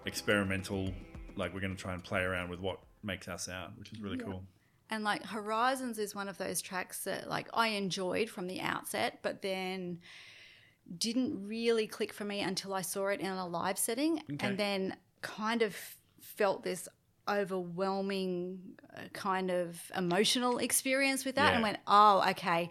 [0.06, 0.92] experimental,
[1.36, 4.02] like we're going to try and play around with what makes our sound, which is
[4.02, 4.44] really cool.
[4.90, 9.20] And like Horizons is one of those tracks that like I enjoyed from the outset,
[9.22, 10.00] but then
[10.98, 14.48] didn't really click for me until I saw it in a live setting Okay.
[14.48, 15.76] and then kind of
[16.20, 16.88] felt this
[17.28, 18.60] overwhelming
[18.96, 21.54] uh, kind of emotional experience with that Yeah.
[21.56, 22.70] and went, "Oh, okay,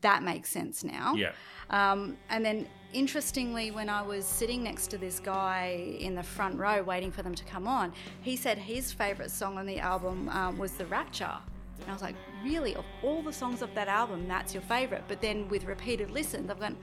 [0.00, 1.32] that makes sense now." Yeah.
[1.70, 6.58] Um, and then, interestingly, when I was sitting next to this guy in the front
[6.58, 10.28] row waiting for them to come on, he said his favourite song on the album
[10.30, 11.36] um, was The Rapture.
[11.80, 12.74] And I was like, really?
[12.74, 15.04] Of all the songs of that album, that's your favourite?
[15.08, 16.76] But then with repeated listens, I've gone,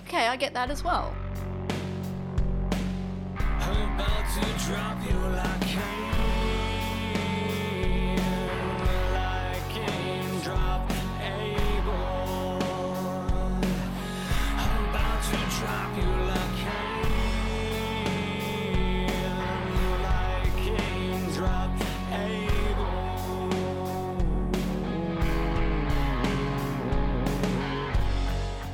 [0.00, 1.14] okay, I get that as well.
[3.36, 5.62] I'm about to drop you like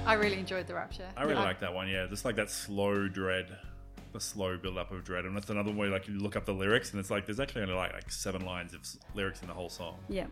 [0.07, 1.07] I really enjoyed the Rapture.
[1.17, 1.87] I really like that one.
[1.89, 3.55] Yeah, just like that slow dread,
[4.15, 6.55] the slow build up of dread, and that's another way like you look up the
[6.55, 8.81] lyrics, and it's like there's actually only like like seven lines of
[9.15, 9.99] lyrics in the whole song.
[10.09, 10.27] Yeah.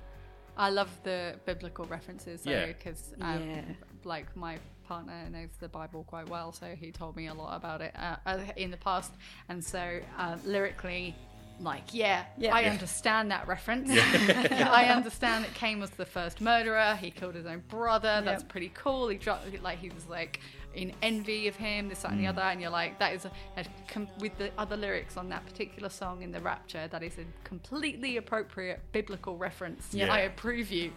[0.57, 2.67] I love the biblical references though, Yeah.
[2.67, 3.63] because um, Yeah.
[4.05, 7.81] like my partner knows the Bible quite well, so he told me a lot about
[7.81, 9.13] it uh, uh, in the past,
[9.49, 11.15] and so uh, lyrically.
[11.59, 12.55] Like yeah, Yeah.
[12.55, 12.73] I Yeah.
[12.73, 13.89] understand that reference.
[13.91, 16.99] I understand that Cain was the first murderer.
[17.01, 18.21] He killed his own brother.
[18.23, 18.51] That's Yep.
[18.51, 19.09] pretty cool.
[19.09, 20.41] He dropped like he was like
[20.75, 22.13] in envy of him, this that, Mm.
[22.13, 25.17] and the other, and you're like that is a, a com- with the other lyrics
[25.17, 26.89] on that particular song in the Rapture.
[26.89, 29.95] That is a completely appropriate biblical reference.
[29.95, 30.13] Yeah.
[30.13, 30.93] I approve you.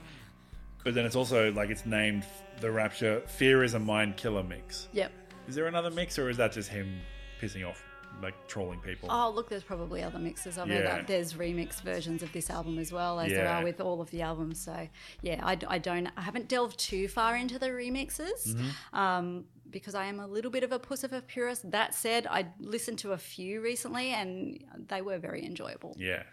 [0.83, 2.25] But then it's also like it's named
[2.61, 3.21] the Rapture.
[3.27, 4.87] Fear is a mind killer mix.
[4.93, 5.11] Yep.
[5.47, 6.99] Is there another mix, or is that just him
[7.41, 7.83] pissing off,
[8.21, 9.09] like trolling people?
[9.11, 10.67] Oh, look, there's probably other mixes it.
[10.69, 10.99] Yeah.
[11.01, 14.09] Uh, There's remix versions of this album as well, as there are with all of
[14.11, 14.59] the albums.
[14.61, 14.87] So,
[15.21, 18.95] yeah, I, I don't, I haven't delved too far into the remixes Mm-hmm.
[18.97, 21.69] um, because I am a little bit of a Puscifer purist.
[21.71, 25.95] That said, I listened to a few recently and they were very enjoyable.
[25.99, 26.23] Yeah.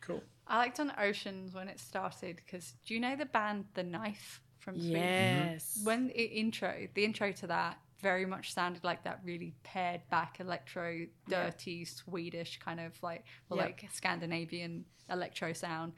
[0.00, 0.22] Cool.
[0.46, 4.40] I liked on Oceans when it started because do you know the band The Knife
[4.58, 5.00] from Sweden?
[5.00, 5.76] Yes.
[5.78, 5.86] Mm-hmm.
[5.86, 10.40] When it intro, the intro to that very much sounded like that really pared back
[10.40, 13.66] electro, dirty Swedish kind of like, or Yep.
[13.66, 15.92] like Scandinavian electro sound.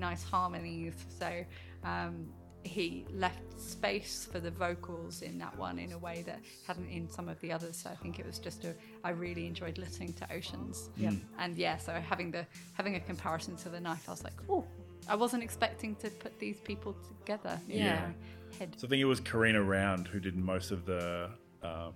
[0.00, 0.94] Nice harmonies.
[1.18, 1.44] So,
[1.84, 2.28] um,
[2.62, 7.08] he left space for the vocals in that one in a way that hadn't in
[7.08, 7.74] some of the others.
[7.76, 8.74] So I think it was just a.
[9.02, 10.90] I really enjoyed listening to Oceans.
[10.98, 11.14] Yep.
[11.38, 14.66] And yeah, so having the having a comparison to the knife, I was like, oh,
[15.08, 17.58] I wasn't expecting to put these people together.
[17.68, 18.06] in Yeah.
[18.08, 18.74] my Head.
[18.76, 21.30] So I think it was Karina Round who did most of the
[21.62, 21.92] uh,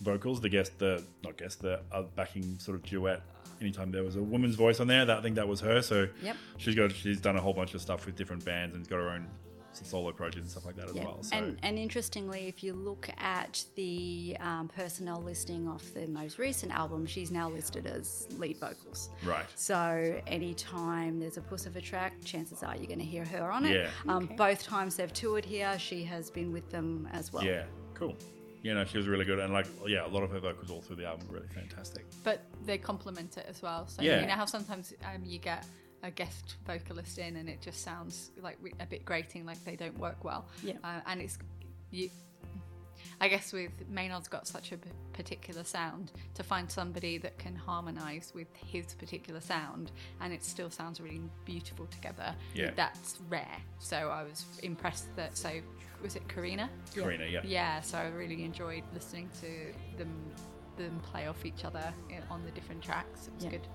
[0.00, 3.22] vocals, the guest, the not guest, the uh, backing sort of duet.
[3.60, 5.82] Anytime there was a woman's voice on there, that I think that was her.
[5.82, 6.36] So Yep.
[6.56, 9.10] she's got she's done a whole bunch of stuff with different bands and got her
[9.10, 9.26] own
[9.72, 11.04] solo projects and stuff like that as Yeah.
[11.04, 11.22] well.
[11.22, 16.38] So And, and interestingly, if you look at the um, personnel listing of the most
[16.38, 19.10] recent album, she's now listed as lead vocals.
[19.24, 23.64] right, So anytime there's a Puscifer track, chances are you're going to hear her on
[23.64, 23.74] it.
[23.74, 24.12] Yeah.
[24.12, 24.34] Um, Okay.
[24.36, 27.44] Both times they've toured here, she has been with them as well.
[27.44, 28.16] yeah, cool.
[28.62, 30.82] Yeah, no, she was really good, and like, yeah, a lot of her vocals all
[30.82, 32.04] through the album were really fantastic.
[32.24, 33.86] but they complement it as well.
[33.86, 34.20] So Yeah.
[34.20, 35.64] you know how sometimes um, you get
[36.02, 39.98] a guest vocalist in, and it just sounds like a bit grating, like they don't
[39.98, 40.46] work well.
[40.62, 40.74] Yeah.
[40.84, 41.38] Uh, and it's
[41.90, 42.10] you.
[43.20, 44.78] I guess with Maynard's got such a
[45.12, 50.70] particular sound to find somebody that can harmonise with his particular sound and it still
[50.70, 52.34] sounds really beautiful together.
[52.54, 52.70] Yeah.
[52.76, 53.58] That's rare.
[53.78, 55.50] So I was impressed that so
[56.02, 56.70] was it Karina?
[56.94, 57.40] Karina, yeah.
[57.44, 60.14] Yeah, so I really enjoyed listening to them
[60.78, 63.28] them play off each other eh, on the different tracks.
[63.28, 63.50] It was Yeah.
[63.50, 63.66] good.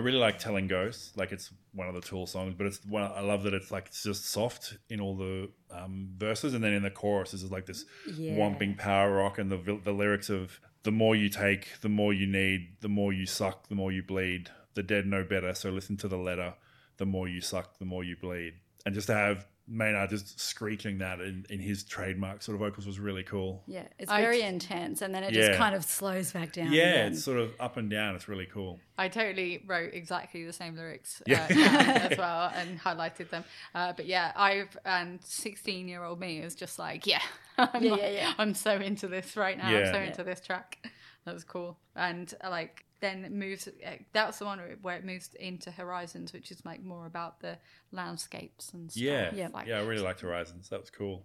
[0.00, 1.16] Really like telling ghosts.
[1.16, 3.86] Like it's one of the Tool songs, but it's one I love that it's like
[3.86, 7.66] it's just soft in all the um, verses, and then in the chorus is like
[7.66, 8.32] this Yeah.
[8.36, 12.26] whomping power rock, and the the lyrics of the more you take, the more you
[12.26, 14.50] need, the more you suck, the more you bleed.
[14.74, 16.54] The dead know better, so listen to the letter.
[16.96, 18.54] The more you suck, the more you bleed.
[18.86, 22.86] And just to have Maynard just screeching that in, in his trademark sort of vocals
[22.86, 23.62] was really cool.
[23.66, 25.46] Yeah, it's I- very intense, and then it Yeah.
[25.46, 26.72] just kind of slows back down.
[26.72, 27.12] Yeah, again.
[27.12, 28.16] it's sort of up and down.
[28.16, 28.80] It's really cool.
[28.98, 31.46] I totally wrote exactly the same lyrics Yeah.
[31.48, 33.44] uh, as well and highlighted them.
[33.74, 37.22] Uh, but yeah, I've and 16 year old me is just like, yeah,
[37.58, 38.32] I'm, Yeah, like- yeah, yeah.
[38.38, 39.70] I'm so into this right now.
[39.70, 39.78] Yeah.
[39.78, 40.04] I'm so Yeah.
[40.06, 40.78] into this track.
[41.24, 41.78] That was cool.
[41.94, 43.66] And uh, like then it moves.
[43.68, 47.58] Uh, that's the one where it moves into Horizons, which is like more about the
[47.92, 49.02] landscapes and stuff.
[49.02, 49.48] Yeah, Yeah.
[49.66, 50.68] yeah, I really liked Horizons.
[50.70, 51.24] That was cool.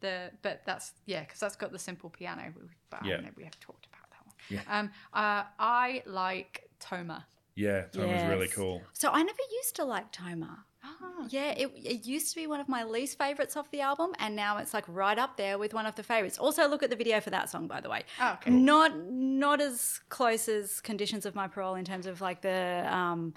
[0.00, 2.52] the but that's yeah because that's got the simple piano
[2.90, 3.16] but Yeah.
[3.16, 4.78] I know we have talked about that one Yeah.
[4.80, 8.82] um uh i like toma Yeah, Tom was really cool.
[8.92, 10.64] So I never used to like Toma.
[11.04, 14.12] Ah, Yeah, it, it used to be one of my least favorites off the album,
[14.18, 16.38] and now it's like right up there with one of the favorites.
[16.38, 18.02] Also, look at the video for that song, by the way.
[18.20, 18.50] Oh, okay.
[18.50, 23.34] Not not as close as Conditions of My Parole in terms of like the um,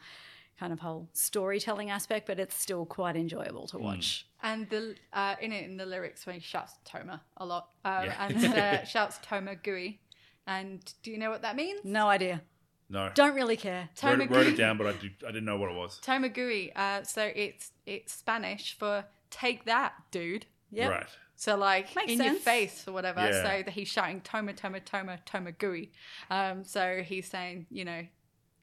[0.59, 4.25] kind of whole storytelling aspect, but it's still quite enjoyable to watch.
[4.43, 8.05] and the uh in it in the lyrics when he shouts toma a lot um,
[8.05, 8.25] Yeah.
[8.27, 9.97] and uh, shouts toma güey
[10.45, 12.41] and do you know what that means No idea.
[12.89, 13.89] No, Don't really care.
[14.01, 15.99] wrote, it- wrote it down, but I, did, I didn't know what it was.
[16.05, 16.71] Tomagui.
[16.75, 20.87] uh so it's it's spanish for take that dude Yeah.
[20.89, 21.07] Right.
[21.35, 23.19] So like Makes in your face or whatever.
[23.19, 23.43] Yeah.
[23.43, 25.89] So that he's shouting Toma Toma Toma Toma Güey.
[26.31, 28.05] Um, so he's saying, you know,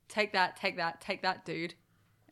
[0.08, 1.74] take that, take that, take that, dude.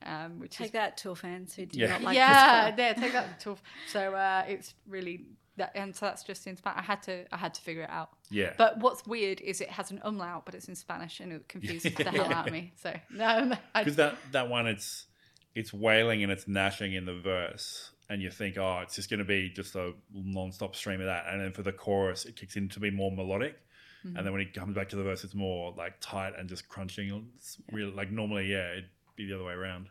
[0.05, 1.89] Um, which Take is that, Tool fans who do Yeah.
[1.91, 3.39] not like yeah, this there, take that.
[3.39, 3.63] Tough.
[3.89, 5.27] So uh, it's really
[5.63, 6.81] that, and so that's just in Spanish.
[6.81, 8.11] I had to, I had to figure it out.
[8.31, 8.53] Yeah.
[8.59, 11.95] But what's weird is it has an umlaut, but it's in Spanish, and it confuses
[11.95, 12.73] the hell out of me.
[12.83, 15.07] So no, because that that one it's
[15.55, 19.19] it's wailing and it's gnashing in the verse and you think oh it's just going
[19.19, 22.57] to be just a non-stop stream of that and then for the chorus it kicks
[22.57, 23.57] in to be more melodic
[24.05, 24.17] Mm-hmm.
[24.17, 26.69] and then when it comes back to the verse it's more like tight and just
[26.69, 29.87] crunching it's really like normally yeah it'd be the other way around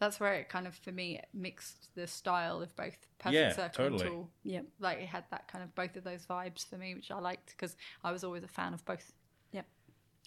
[0.00, 3.52] that's where it kind of for me it mixed the style of both Perfect Yeah,
[3.52, 4.00] Circle totally.
[4.02, 4.30] and Tool.
[4.44, 4.64] Yep.
[4.80, 7.50] like it had that kind of both of those vibes for me, which I liked
[7.56, 9.12] because I was always a fan of both.
[9.52, 9.66] Yep.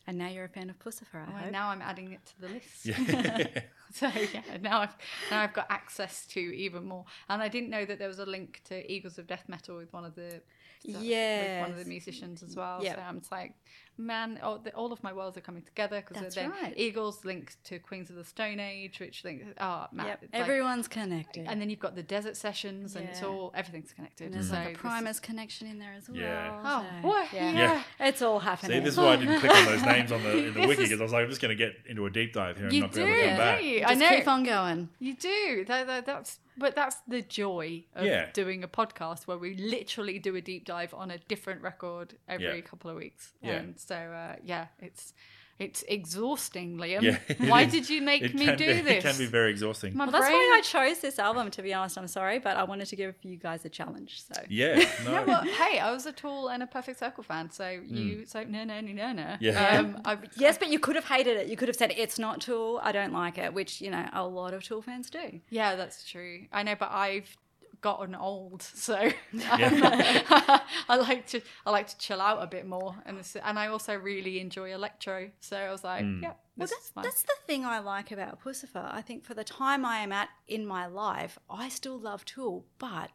[0.08, 1.52] And now you're a fan of Puscifer, I oh, Well, hope.
[1.52, 2.86] now I'm adding it to the list.
[2.86, 3.62] yeah
[3.94, 4.96] so yeah, now I've
[5.32, 7.06] now I've got access to even more.
[7.30, 9.92] And I didn't know that there was a link to Eagles of Death Metal with
[9.92, 10.42] one of the
[10.86, 12.84] with one of the musicians as well.
[12.84, 12.96] Yep.
[12.96, 13.54] So I'm just like,
[13.98, 16.74] man, all, the, all of my worlds are coming together because That's then right.
[16.76, 19.46] Eagles linked to Queens of the Stone Age, which links.
[19.50, 20.20] Oh ah, man, Yep.
[20.24, 21.46] it's like- Everyone's connected.
[21.48, 24.26] and then you've got the desert sessions, and it's all everything's connected.
[24.26, 26.18] And there's so like a this Primus connection in there as well.
[26.20, 26.62] Yeah.
[26.64, 27.34] Oh, so, what?
[27.34, 27.52] Yeah.
[27.52, 27.84] Yeah.
[28.00, 28.80] It's all happening.
[28.80, 30.84] see this is why i didn't click on those names on the in the wiki
[30.84, 32.74] because i was like i'm just going to get into a deep dive here and
[32.74, 33.80] You not do, be able to come back you?
[33.80, 34.10] Just I know.
[34.10, 34.90] keep on going.
[35.00, 35.66] You do.
[35.68, 38.28] That, that, that's but that's the joy of Yeah.
[38.32, 42.46] doing a podcast where we literally do a deep dive on a different record every
[42.46, 42.62] Yeah.
[42.62, 43.34] couple of weeks.
[43.42, 43.54] Yeah.
[43.54, 45.14] And so uh, yeah, it's
[45.60, 47.04] it's exhausting, Liam.
[47.04, 47.72] yeah it Why is.
[47.72, 49.06] did you make It me do be, this?
[49.06, 51.74] it can be very exhausting My Well, that's why I chose this album, to be
[51.76, 51.96] honest.
[51.96, 54.24] I'm sorry, but I wanted to give you guys a challenge.
[54.28, 57.52] So yeah no Yeah, well, hey, I was a Tool and a Perfect Circle fan,
[57.52, 59.24] so you so no no no no no.
[59.24, 59.36] Hmm.
[59.42, 59.78] Yeah.
[59.80, 61.48] Um, I, Yes, but you could have hated it.
[61.48, 62.80] You could have said it's not Tool.
[62.84, 65.40] I don't like it, which you know a lot of Tool fans do.
[65.52, 66.46] Yeah, that's true.
[66.52, 67.38] I know, but I've
[67.84, 70.22] gotten old, so Yeah.
[70.90, 73.68] I like to I like to chill out a bit more, and this, and I
[73.68, 75.30] also really enjoy electro.
[75.42, 78.88] So I was like, yeah, Well, that's that's the thing I like about Puscifer.
[78.92, 82.66] I think for the time I am at in my life, I still love Tool,
[82.80, 83.12] but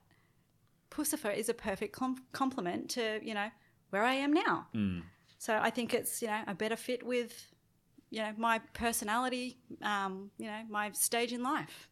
[0.91, 3.51] Puscifer is a perfect com- complement to you know
[3.91, 4.69] where I am now.
[5.39, 7.33] So I think it's you know a better fit with
[8.11, 11.89] you know my personality, um, you know my stage in life.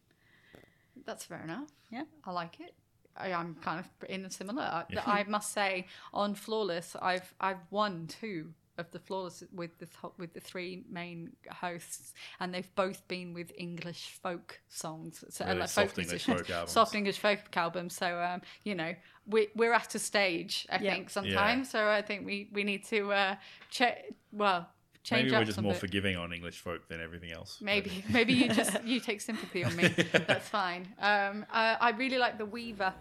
[1.07, 1.69] That's fair enough.
[1.89, 2.03] Yeah.
[2.23, 2.75] I like it.
[3.17, 4.61] I, I'm kind of in a similar.
[4.61, 9.87] I, I must say, on Flawless, I've I've won two of the Flawless with the
[9.87, 15.45] th- with the three main hosts, and they've both been with English folk songs, so
[15.45, 16.41] Really like soft English musicians.
[16.41, 16.71] folk albums.
[16.71, 17.95] soft English folk albums.
[17.95, 18.93] So um, you know,
[19.25, 20.93] we we're at a stage, I Yeah.
[20.93, 21.71] think, sometimes.
[21.71, 23.35] So I think we we need to uh,
[23.71, 24.13] check.
[24.31, 24.69] Well,
[25.07, 25.79] change Maybe up we're just more bit.
[25.79, 27.59] forgiving on English folk than everything else.
[27.61, 29.87] Maybe, maybe you just you take sympathy on me.
[30.31, 30.83] That's fine.
[30.99, 32.93] Um, uh, I really like the Weaver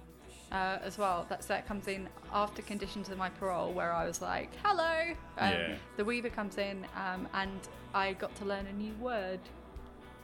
[0.52, 1.26] uh, as well.
[1.28, 4.94] That's that comes in after conditions of my parole, where I was like, "Hello."
[5.38, 5.74] Um, Yeah.
[5.96, 7.60] The Weaver comes in, um, and
[7.94, 9.40] I got to learn a new word.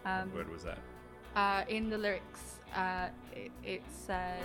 [0.05, 0.78] Um, What word was that?
[1.35, 4.43] uh, in the lyrics, uh, it, it says.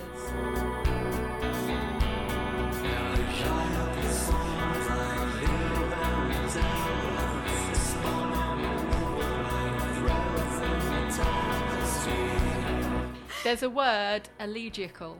[13.48, 15.16] There's a word, elegiacal,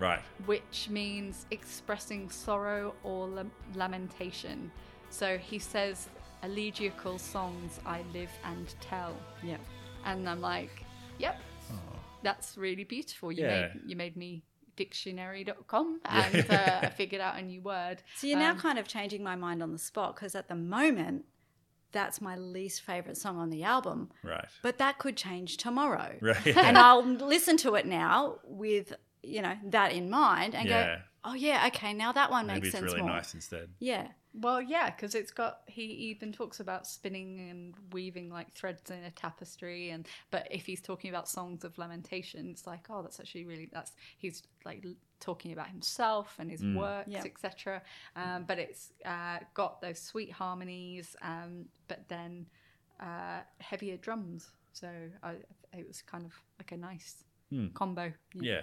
[0.00, 0.18] Right.
[0.46, 4.72] which means expressing sorrow or lam- lamentation.
[5.10, 6.08] So he says,
[6.42, 9.14] elegiacal songs I live and tell.
[9.44, 9.60] Yep.
[10.04, 10.82] And I'm like,
[11.18, 11.40] yep,
[12.24, 13.30] that's really beautiful.
[13.30, 13.68] You, Yeah.
[13.74, 14.42] made, you made me
[14.74, 18.02] dictionary.com and uh, I figured out a new word.
[18.16, 20.56] So you're now Um, kind of changing my mind on the spot because at the
[20.56, 21.26] moment,
[21.92, 24.10] that's my least favorite song on the album.
[24.22, 24.44] Right.
[24.62, 26.16] But that could change tomorrow.
[26.20, 26.46] Right.
[26.56, 30.96] And I'll listen to it now with, you know, that in mind and Yeah.
[30.96, 33.10] go, oh, yeah, okay, now that one Maybe makes it's sense really more.
[33.10, 33.70] nice instead.
[33.78, 34.08] Yeah.
[34.40, 35.60] Well, yeah, because it's got.
[35.66, 40.66] He even talks about spinning and weaving like threads in a tapestry, and but if
[40.66, 44.84] he's talking about songs of lamentation, it's like, oh, that's actually really that's he's like
[45.20, 47.24] talking about himself and his works, Yeah.
[47.24, 47.82] etc.
[48.14, 52.46] Um, but it's uh, got those sweet harmonies, um, but then
[53.00, 54.48] uh, heavier drums.
[54.72, 54.88] So
[55.22, 55.32] I,
[55.76, 57.24] it was kind of like a nice
[57.74, 58.12] combo.
[58.34, 58.60] Yeah.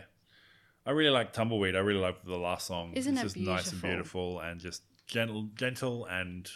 [0.86, 1.76] I really like Tumbleweed.
[1.76, 2.94] I really like the last song.
[2.94, 3.90] Isn't it's it just nice and beautiful?
[4.36, 6.50] beautiful and just gentle gentle and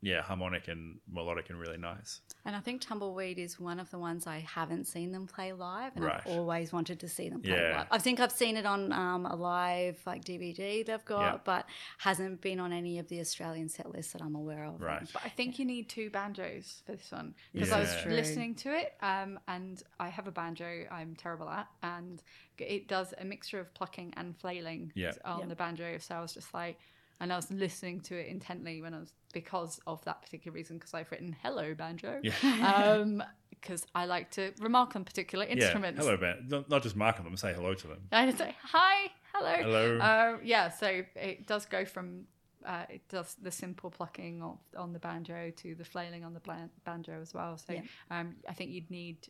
[0.00, 2.20] yeah, harmonic and melodic and really nice.
[2.44, 5.96] And I think Tumbleweed is one of the ones I haven't seen them play live,
[5.96, 6.20] and Right.
[6.24, 7.78] I've always wanted to see them play Yeah.
[7.78, 7.88] live.
[7.90, 11.40] I think I've seen it on um, a live like DVD they've got, Yeah.
[11.44, 11.66] but
[11.98, 14.80] hasn't been on any of the Australian set lists that I'm aware of.
[14.80, 15.04] Right.
[15.12, 18.12] But I think you need two banjos for this one because I was True.
[18.12, 22.22] listening to it, um, and I have a banjo I'm terrible at, and
[22.56, 25.10] it does a mixture of plucking and flailing Yeah.
[25.24, 25.46] on Yeah.
[25.46, 25.98] the banjo.
[25.98, 26.78] So I was just like,
[27.20, 30.78] and I was listening to it intently when I was because of that particular reason
[30.78, 32.20] because I've written "Hello Banjo,"
[32.62, 35.98] um, because I like to remark on particular instruments.
[35.98, 36.04] Yeah.
[36.04, 37.98] Hello, banjo, Not, not just mark on them, say hello to them.
[38.12, 39.54] And it's like, hi, hello.
[39.62, 39.98] Hello.
[39.98, 42.22] Uh, yeah, so it does go from,
[42.64, 46.40] uh, it does the simple plucking of, on the banjo to the flailing on the
[46.40, 47.58] blan- banjo as well.
[47.58, 47.82] So Yeah.
[48.12, 49.28] um, I think you'd need,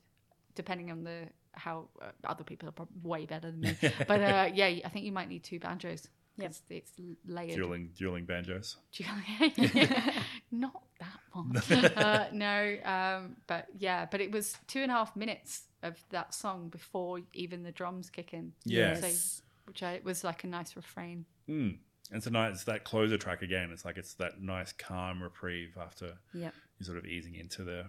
[0.54, 3.76] depending on the how uh, other people are prob- way better than me,
[4.06, 6.06] but uh, yeah, I think you might need two banjos.
[6.38, 6.50] Yep.
[6.50, 6.92] It's, it's
[7.26, 7.56] layered.
[7.56, 8.76] Dueling dueling banjos.
[10.50, 11.56] Not that one.
[11.96, 16.34] uh, no, um, but yeah, but it was two and a half minutes of that
[16.34, 18.52] song before even the drums kick in.
[18.64, 18.94] Yeah.
[18.94, 19.42] So, Yes.
[19.66, 21.24] which I, was like a nice refrain.
[21.48, 21.78] Mm.
[22.10, 23.70] And so a nice, it's that closer track again.
[23.70, 26.54] It's like it's that nice, calm reprieve after Yep.
[26.78, 27.86] you're sort of easing into the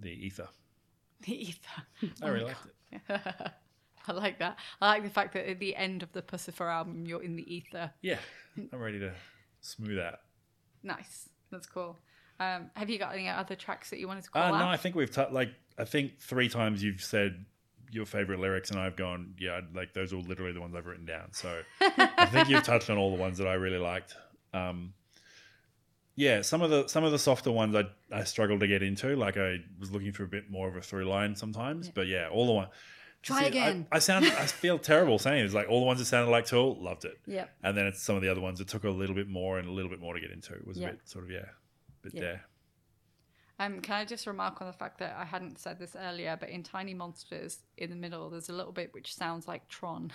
[0.00, 0.48] the ether.
[1.20, 1.82] The ether.
[2.22, 3.52] I really liked it.
[4.08, 4.58] I like that.
[4.80, 7.54] I like the fact that at the end of the Puscifer album, you're in the
[7.54, 7.90] ether.
[8.02, 8.18] Yeah,
[8.72, 9.12] I'm ready to
[9.60, 10.18] smooth out.
[10.82, 11.28] Nice.
[11.50, 11.98] That's cool.
[12.40, 14.58] Um, have you got any other tracks that you wanted to call Uh, out?
[14.58, 17.44] no, I think we've t- like I think three times you've said
[17.90, 21.04] your favorite lyrics, and I've gone, yeah, like those are literally the ones I've written
[21.06, 21.32] down.
[21.32, 24.14] So I think you've touched on all the ones that I really liked.
[24.52, 24.94] Um,
[26.16, 29.16] yeah, some of the some of the softer ones I I struggled to get into.
[29.16, 32.28] Like I was looking for a bit more of a through line sometimes, but yeah,
[32.28, 32.68] all the one.
[33.24, 33.86] Try See, I- again.
[33.90, 35.44] I, sound I feel terrible saying it.
[35.46, 37.18] It's like all the ones that sounded like Tool, loved it.
[37.26, 37.50] Yep.
[37.62, 39.68] And then it's some of the other ones that took a little bit more and
[39.68, 40.52] a little bit more to get into.
[40.54, 40.88] It was Yeah.
[40.88, 41.46] a bit sort of yeah,
[42.02, 42.20] bit Yeah.
[42.20, 42.44] there.
[43.60, 46.48] Um, can I just remark on the fact that I hadn't said this earlier, but
[46.48, 50.12] in Tiny Monsters, in the middle, there's a little bit which sounds like Tron.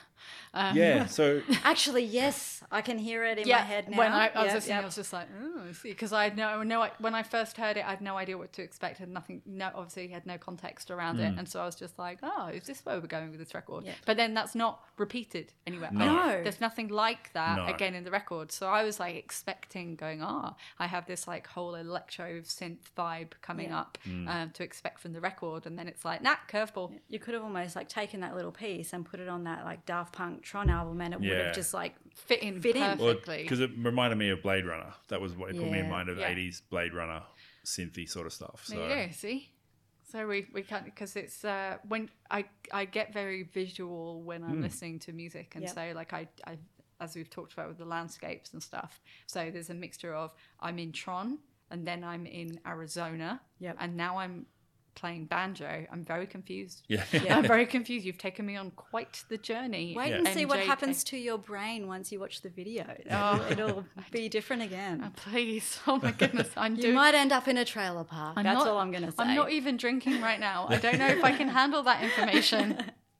[0.53, 3.97] Um, Yeah, so Actually, yes, I can hear it in yeah, my head now.
[3.97, 4.81] when I, I was Yep, listening, yep.
[4.81, 7.55] I was just like, oh, see, because I had no, no, I- when I first
[7.55, 8.97] heard it, I had no idea what to expect.
[8.97, 12.19] Had nothing, no, obviously had no context around it, and so I was just like,
[12.23, 13.85] oh, is this where we're going with this record?
[13.85, 13.93] Yeah.
[14.05, 15.91] But then that's not repeated anywhere.
[15.93, 16.05] No.
[16.05, 16.43] No.
[16.43, 17.65] there's nothing like that No.
[17.73, 18.51] again in the record.
[18.51, 23.28] So I was like expecting, going, ah, I have this like whole electro synth vibe
[23.41, 23.79] coming Yeah.
[23.79, 26.97] up um, to expect from the record, and then it's like, nah, curveball.
[27.09, 29.85] You could have almost like taken that little piece and put it on that like
[29.85, 32.97] Daft Punk Tron album, and it would have just like Fit in Fit in.
[32.97, 33.43] perfectly.
[33.43, 34.93] because it reminded me of Blade Runner.
[35.09, 36.29] That was what it put me in mind of Yeah.
[36.33, 37.23] '80s Blade Runner
[37.65, 38.63] synthy sort of stuff.
[38.65, 39.13] So there you.
[39.13, 39.49] See,
[40.11, 44.61] So we, we can't because it's uh, when I I get very visual when I'm
[44.61, 45.73] listening to music, and Yep.
[45.75, 46.57] so like I, I
[47.01, 48.99] as we've talked about with the landscapes and stuff.
[49.25, 51.37] So there's a mixture of I'm in Tron,
[51.71, 53.77] and then I'm in Arizona, Yep.
[53.79, 54.45] and now I'm
[54.95, 55.85] playing banjo.
[55.93, 56.83] I'm very confused.
[56.89, 57.03] Yeah.
[57.29, 58.05] I'm very confused.
[58.05, 59.93] You've taken me on quite the journey.
[59.95, 60.17] Wait Yeah.
[60.17, 60.65] and see what MJK.
[60.65, 62.83] happens to your brain once you watch the video.
[63.11, 63.47] Oh.
[63.49, 65.01] It'll be different again.
[65.05, 66.95] Oh, please, oh my goodness, I'm You doing.
[66.95, 68.33] might end up in a trailer park.
[68.37, 69.17] I'm That's not- all I'm going to say.
[69.23, 70.65] I'm not even drinking right now.
[70.69, 72.77] I don't know if I can handle that information.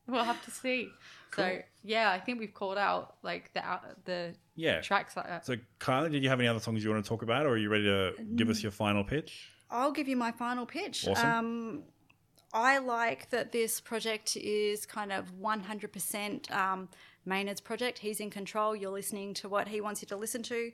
[0.08, 0.90] We'll have to see.
[1.36, 4.82] So yeah, I think we've called out like the out the Yeah.
[4.82, 5.46] tracks like that.
[5.46, 7.58] So, Kylie, did you have any other songs you want to talk about, or are
[7.58, 9.50] you ready to give us your final pitch?
[9.72, 11.08] I'll give you my final pitch.
[11.08, 11.30] Awesome.
[11.30, 11.84] Um,
[12.54, 16.90] I like that this project is kind of 100% um,
[17.26, 18.00] Maynard's project.
[18.00, 18.76] He's in control.
[18.76, 20.72] You're listening to what he wants you to listen to.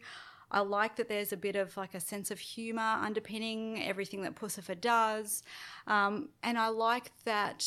[0.52, 4.36] I like that there's a bit of like a sense of humour underpinning everything that
[4.36, 5.44] Puscifer does.
[5.86, 7.62] Um, and I like that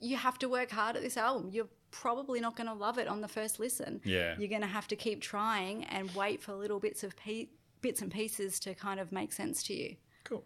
[0.00, 1.50] you have to work hard at this album.
[1.52, 4.00] You're probably not going to love it on the first listen.
[4.04, 4.34] Yeah.
[4.38, 7.48] You're going to have to keep trying and wait for little bits of pe-
[7.80, 9.96] bits and pieces to kind of make sense to you.
[10.24, 10.44] Cool.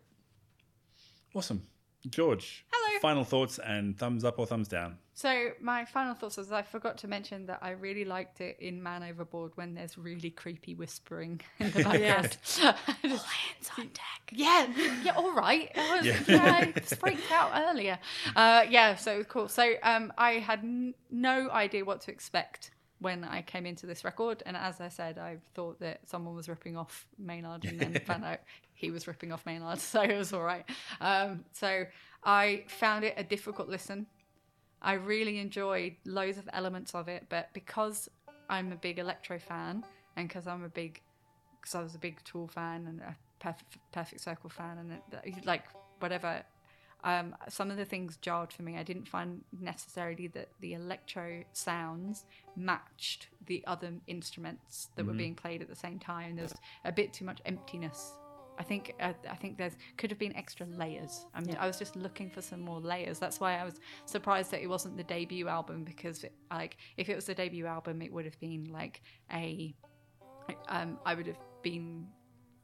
[1.34, 1.62] Awesome.
[2.08, 2.64] George.
[2.72, 3.00] Hello.
[3.00, 4.98] Final thoughts and thumbs up or thumbs down.
[5.20, 8.82] So my final thoughts is I forgot to mention that I really liked it in
[8.82, 12.38] Man Overboard when there's really creepy whispering in the background.
[13.02, 14.22] Hands on deck.
[14.32, 14.66] Yeah,
[15.04, 15.70] yeah, all right.
[15.76, 16.20] I was, Yeah.
[16.26, 16.72] yeah.
[16.74, 17.98] I freaked out earlier.
[18.34, 19.48] Uh, yeah, so it was cool.
[19.48, 24.04] So um, I had n- no idea what to expect when I came into this
[24.04, 28.00] record, and as I said, I thought that someone was ripping off Maynard, and then
[28.06, 28.38] found out
[28.72, 30.64] he was ripping off Maynard, so it was all right.
[31.02, 31.84] Um, so
[32.24, 34.06] I found it a difficult listen.
[34.82, 38.08] I really enjoyed loads of elements of it, but because
[38.48, 39.84] I'm a big electro fan,
[40.16, 41.00] and because I'm a big
[41.60, 44.92] because I was a big Tool fan and a Perfect, Perfect Circle fan, and
[45.24, 45.64] it, like
[45.98, 46.42] whatever.
[47.02, 48.76] Um, some of the things jarred for me.
[48.76, 52.26] I didn't find necessarily that the electro sounds
[52.56, 56.36] matched the other instruments that were being played at the same time.
[56.36, 56.52] There's
[56.84, 58.12] a bit too much emptiness.
[58.60, 61.24] I think uh, I think there's could have been extra layers.
[61.34, 63.18] I mean, I was just looking for some more layers.
[63.18, 67.08] That's why I was surprised that it wasn't the debut album because, it, like, if
[67.08, 69.00] it was the debut album, it would have been like
[69.32, 69.74] a
[70.68, 72.06] um, I would have been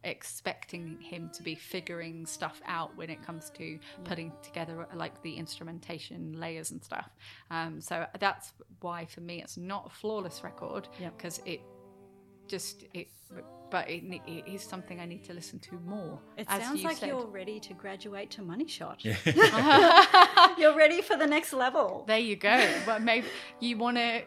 [0.05, 5.35] expecting him to be figuring stuff out when it comes to putting together like the
[5.35, 7.09] instrumentation layers and stuff.
[7.51, 11.17] Um, so that's why for me it's not a flawless record Yep.
[11.17, 11.61] because it
[12.49, 13.09] just it.
[13.71, 16.21] But it, it is something I need to listen to more.
[16.37, 17.09] It as sounds you like said.
[17.09, 19.05] you're ready to graduate to Money Shot.
[20.59, 22.05] you're ready for the next level.
[22.07, 22.69] There you go.
[22.87, 23.27] but maybe
[23.61, 24.23] you want to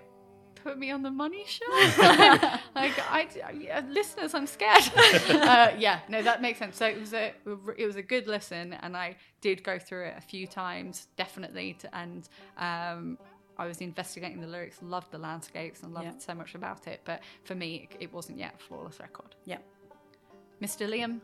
[0.64, 1.70] put me on the money Shot.
[2.76, 3.28] like I,
[3.58, 4.84] yeah, listeners, I'm scared.
[5.30, 6.78] uh, yeah, no, that makes sense.
[6.78, 7.34] So it was a
[7.78, 11.78] it was a good listen, and I did go through it a few times, definitely.
[11.80, 13.18] To, and um,
[13.60, 16.14] I was investigating the lyrics, loved the landscapes, and loved Yeah.
[16.18, 17.02] so much about it.
[17.04, 19.36] But for me, it, it wasn't yet a flawless record.
[19.46, 19.58] Yeah.
[20.62, 20.88] Mr.
[20.90, 21.20] Liam,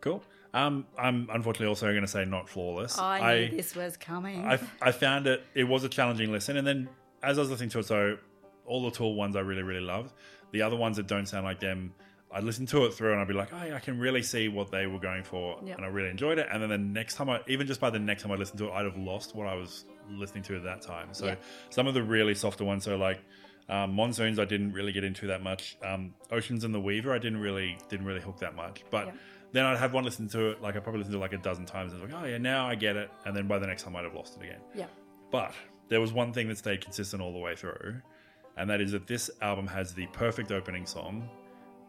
[0.00, 0.22] Cool.
[0.54, 2.98] Um, I'm unfortunately also going to say not flawless.
[2.98, 4.44] I knew this was coming.
[4.46, 6.56] I, I found it, it was a challenging listen.
[6.56, 6.88] And then
[7.22, 8.16] as I was listening to it, so
[8.66, 10.12] all the Tool ones I really, really loved.
[10.52, 11.92] The other ones that don't sound like them,
[12.32, 14.48] I'd listen to it through and I'd be like, oh, yeah, I can really see
[14.48, 15.58] what they were going for.
[15.64, 15.76] Yep.
[15.76, 16.46] And I really enjoyed it.
[16.52, 18.66] And then the next time I, even just by the next time I listened to
[18.68, 21.08] it, I'd have lost what I was listening to at that time.
[21.12, 21.34] So Yeah.
[21.70, 23.20] some of the really softer ones, so like,
[23.68, 25.76] um, monsoons, I didn't really get into that much.
[25.84, 28.84] Um, Oceans and the Weaver, I didn't really didn't really hook that much.
[28.90, 29.16] But Yep.
[29.52, 31.38] then I'd have one listen to it, like I probably listened to it like a
[31.38, 33.10] dozen times, and I was like, oh yeah, now I get it.
[33.24, 34.60] And then by the next time, I'd have lost it again.
[34.74, 34.86] yeah.
[35.32, 35.52] But
[35.88, 38.00] there was one thing that stayed consistent all the way through,
[38.56, 41.28] and that is that this album has the perfect opening song,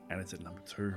[0.10, 0.96] and it's at number two.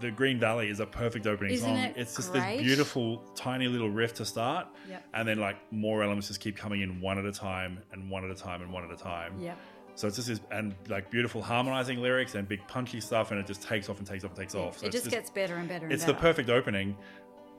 [0.00, 1.76] The Green Valley is a perfect opening Isn't song.
[1.76, 2.56] it it's just great?
[2.56, 5.04] this beautiful, tiny little riff to start, Yep.
[5.12, 8.24] and then like more elements just keep coming in one at a time, and one
[8.24, 9.34] at a time, and one at a time.
[9.38, 9.54] Yeah.
[9.96, 13.46] So it's just this, and like beautiful harmonizing lyrics and big punchy stuff, and it
[13.46, 14.78] just takes off and takes off and takes off.
[14.78, 16.96] So it it's just gets better and better and it's the perfect opening,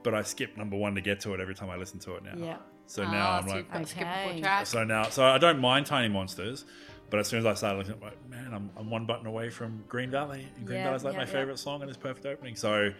[0.01, 2.23] but I skip number one to get to it every time I listen to it
[2.23, 2.33] now.
[2.35, 2.57] Yeah.
[2.87, 4.01] So now Ah, I'm so like, you've got Okay.
[4.03, 4.69] skippable tracks.
[4.69, 6.65] so now, so I don't mind Tiny Monsters,
[7.11, 9.49] but as soon as I started looking, I'm like, man, I'm, I'm one button away
[9.51, 10.47] from Green Valley.
[10.57, 11.31] And Green Yeah, Valley's like yeah, my yeah.
[11.31, 12.55] favorite song and it's perfect opening.
[12.55, 12.91] So,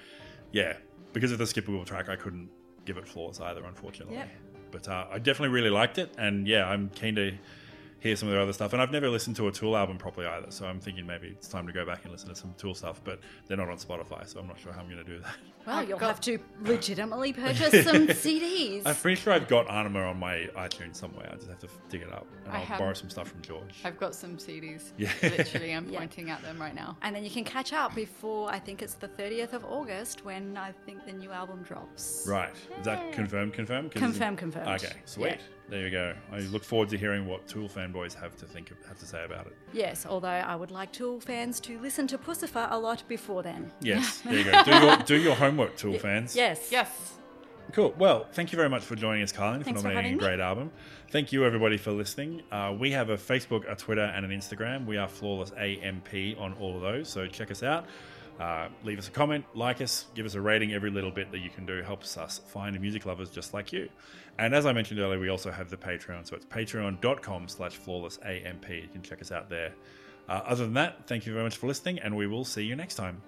[0.51, 0.77] yeah,
[1.13, 2.49] because of the skippable track, I couldn't
[2.85, 4.21] give it flaws either, unfortunately.
[4.69, 7.33] But uh, I definitely really liked it, and yeah, I'm keen to
[8.01, 8.73] hear some of their other stuff.
[8.73, 11.47] And I've never listened to a Tool album properly either, so I'm thinking maybe it's
[11.47, 12.99] time to go back and listen to some Tool stuff.
[13.03, 15.35] But they're not on Spotify, so I'm not sure how I'm going to do that.
[15.63, 18.81] Well, you'll have to legitimately purchase some CDs.
[18.83, 21.29] I'm pretty sure I've got Ænima on my iTunes somewhere.
[21.31, 23.43] I just have to dig it up, and I I'll have- borrow some stuff from
[23.43, 23.75] George.
[23.85, 24.93] I've got some CDs.
[24.97, 25.11] Yeah.
[25.21, 25.99] Literally, I'm Yeah.
[25.99, 26.97] pointing at them right now.
[27.03, 30.57] and then you can catch up before I think it's the 30th of August when
[30.57, 32.25] I think the new album drops.
[32.27, 32.55] Right.
[32.79, 33.53] Is that confirmed?
[33.53, 33.91] Confirmed?
[33.91, 34.67] 'Cause- Confirmed, confirmed.
[34.67, 35.25] Okay, sweet.
[35.27, 35.37] Yeah.
[35.71, 36.13] There you go.
[36.33, 39.23] I look forward to hearing what Tool fanboys have to think of, have to say
[39.23, 39.55] about it.
[39.71, 43.71] Yes, although I would like Tool fans to listen to Puscifer a lot before then.
[43.79, 44.63] Yes, there you go.
[44.65, 46.35] Do your do your homework, Tool fans.
[46.35, 46.73] Yes.
[46.73, 47.13] Yes.
[47.71, 47.95] Cool.
[47.97, 50.29] Well, thank you very much for joining us, Carlin, for Thanks for nominating a having
[50.31, 50.37] me.
[50.37, 50.71] great album.
[51.09, 52.41] Thank you, everybody, for listening.
[52.51, 54.85] Uh, we have a Facebook, a Twitter, and an Instagram.
[54.85, 57.85] We are Flawless AMP on all of those, so check us out.
[58.41, 60.73] Uh, leave us a comment, like us, give us a rating.
[60.73, 63.87] Every little bit that you can do helps us find music lovers just like you.
[64.39, 68.69] And as I mentioned earlier, we also have the Patreon, so it's patreon.com slash flawlessamp.
[68.69, 69.73] You can check us out there.
[70.27, 72.75] Uh, other than that, thank you very much for listening, and we will see you
[72.75, 73.21] next time.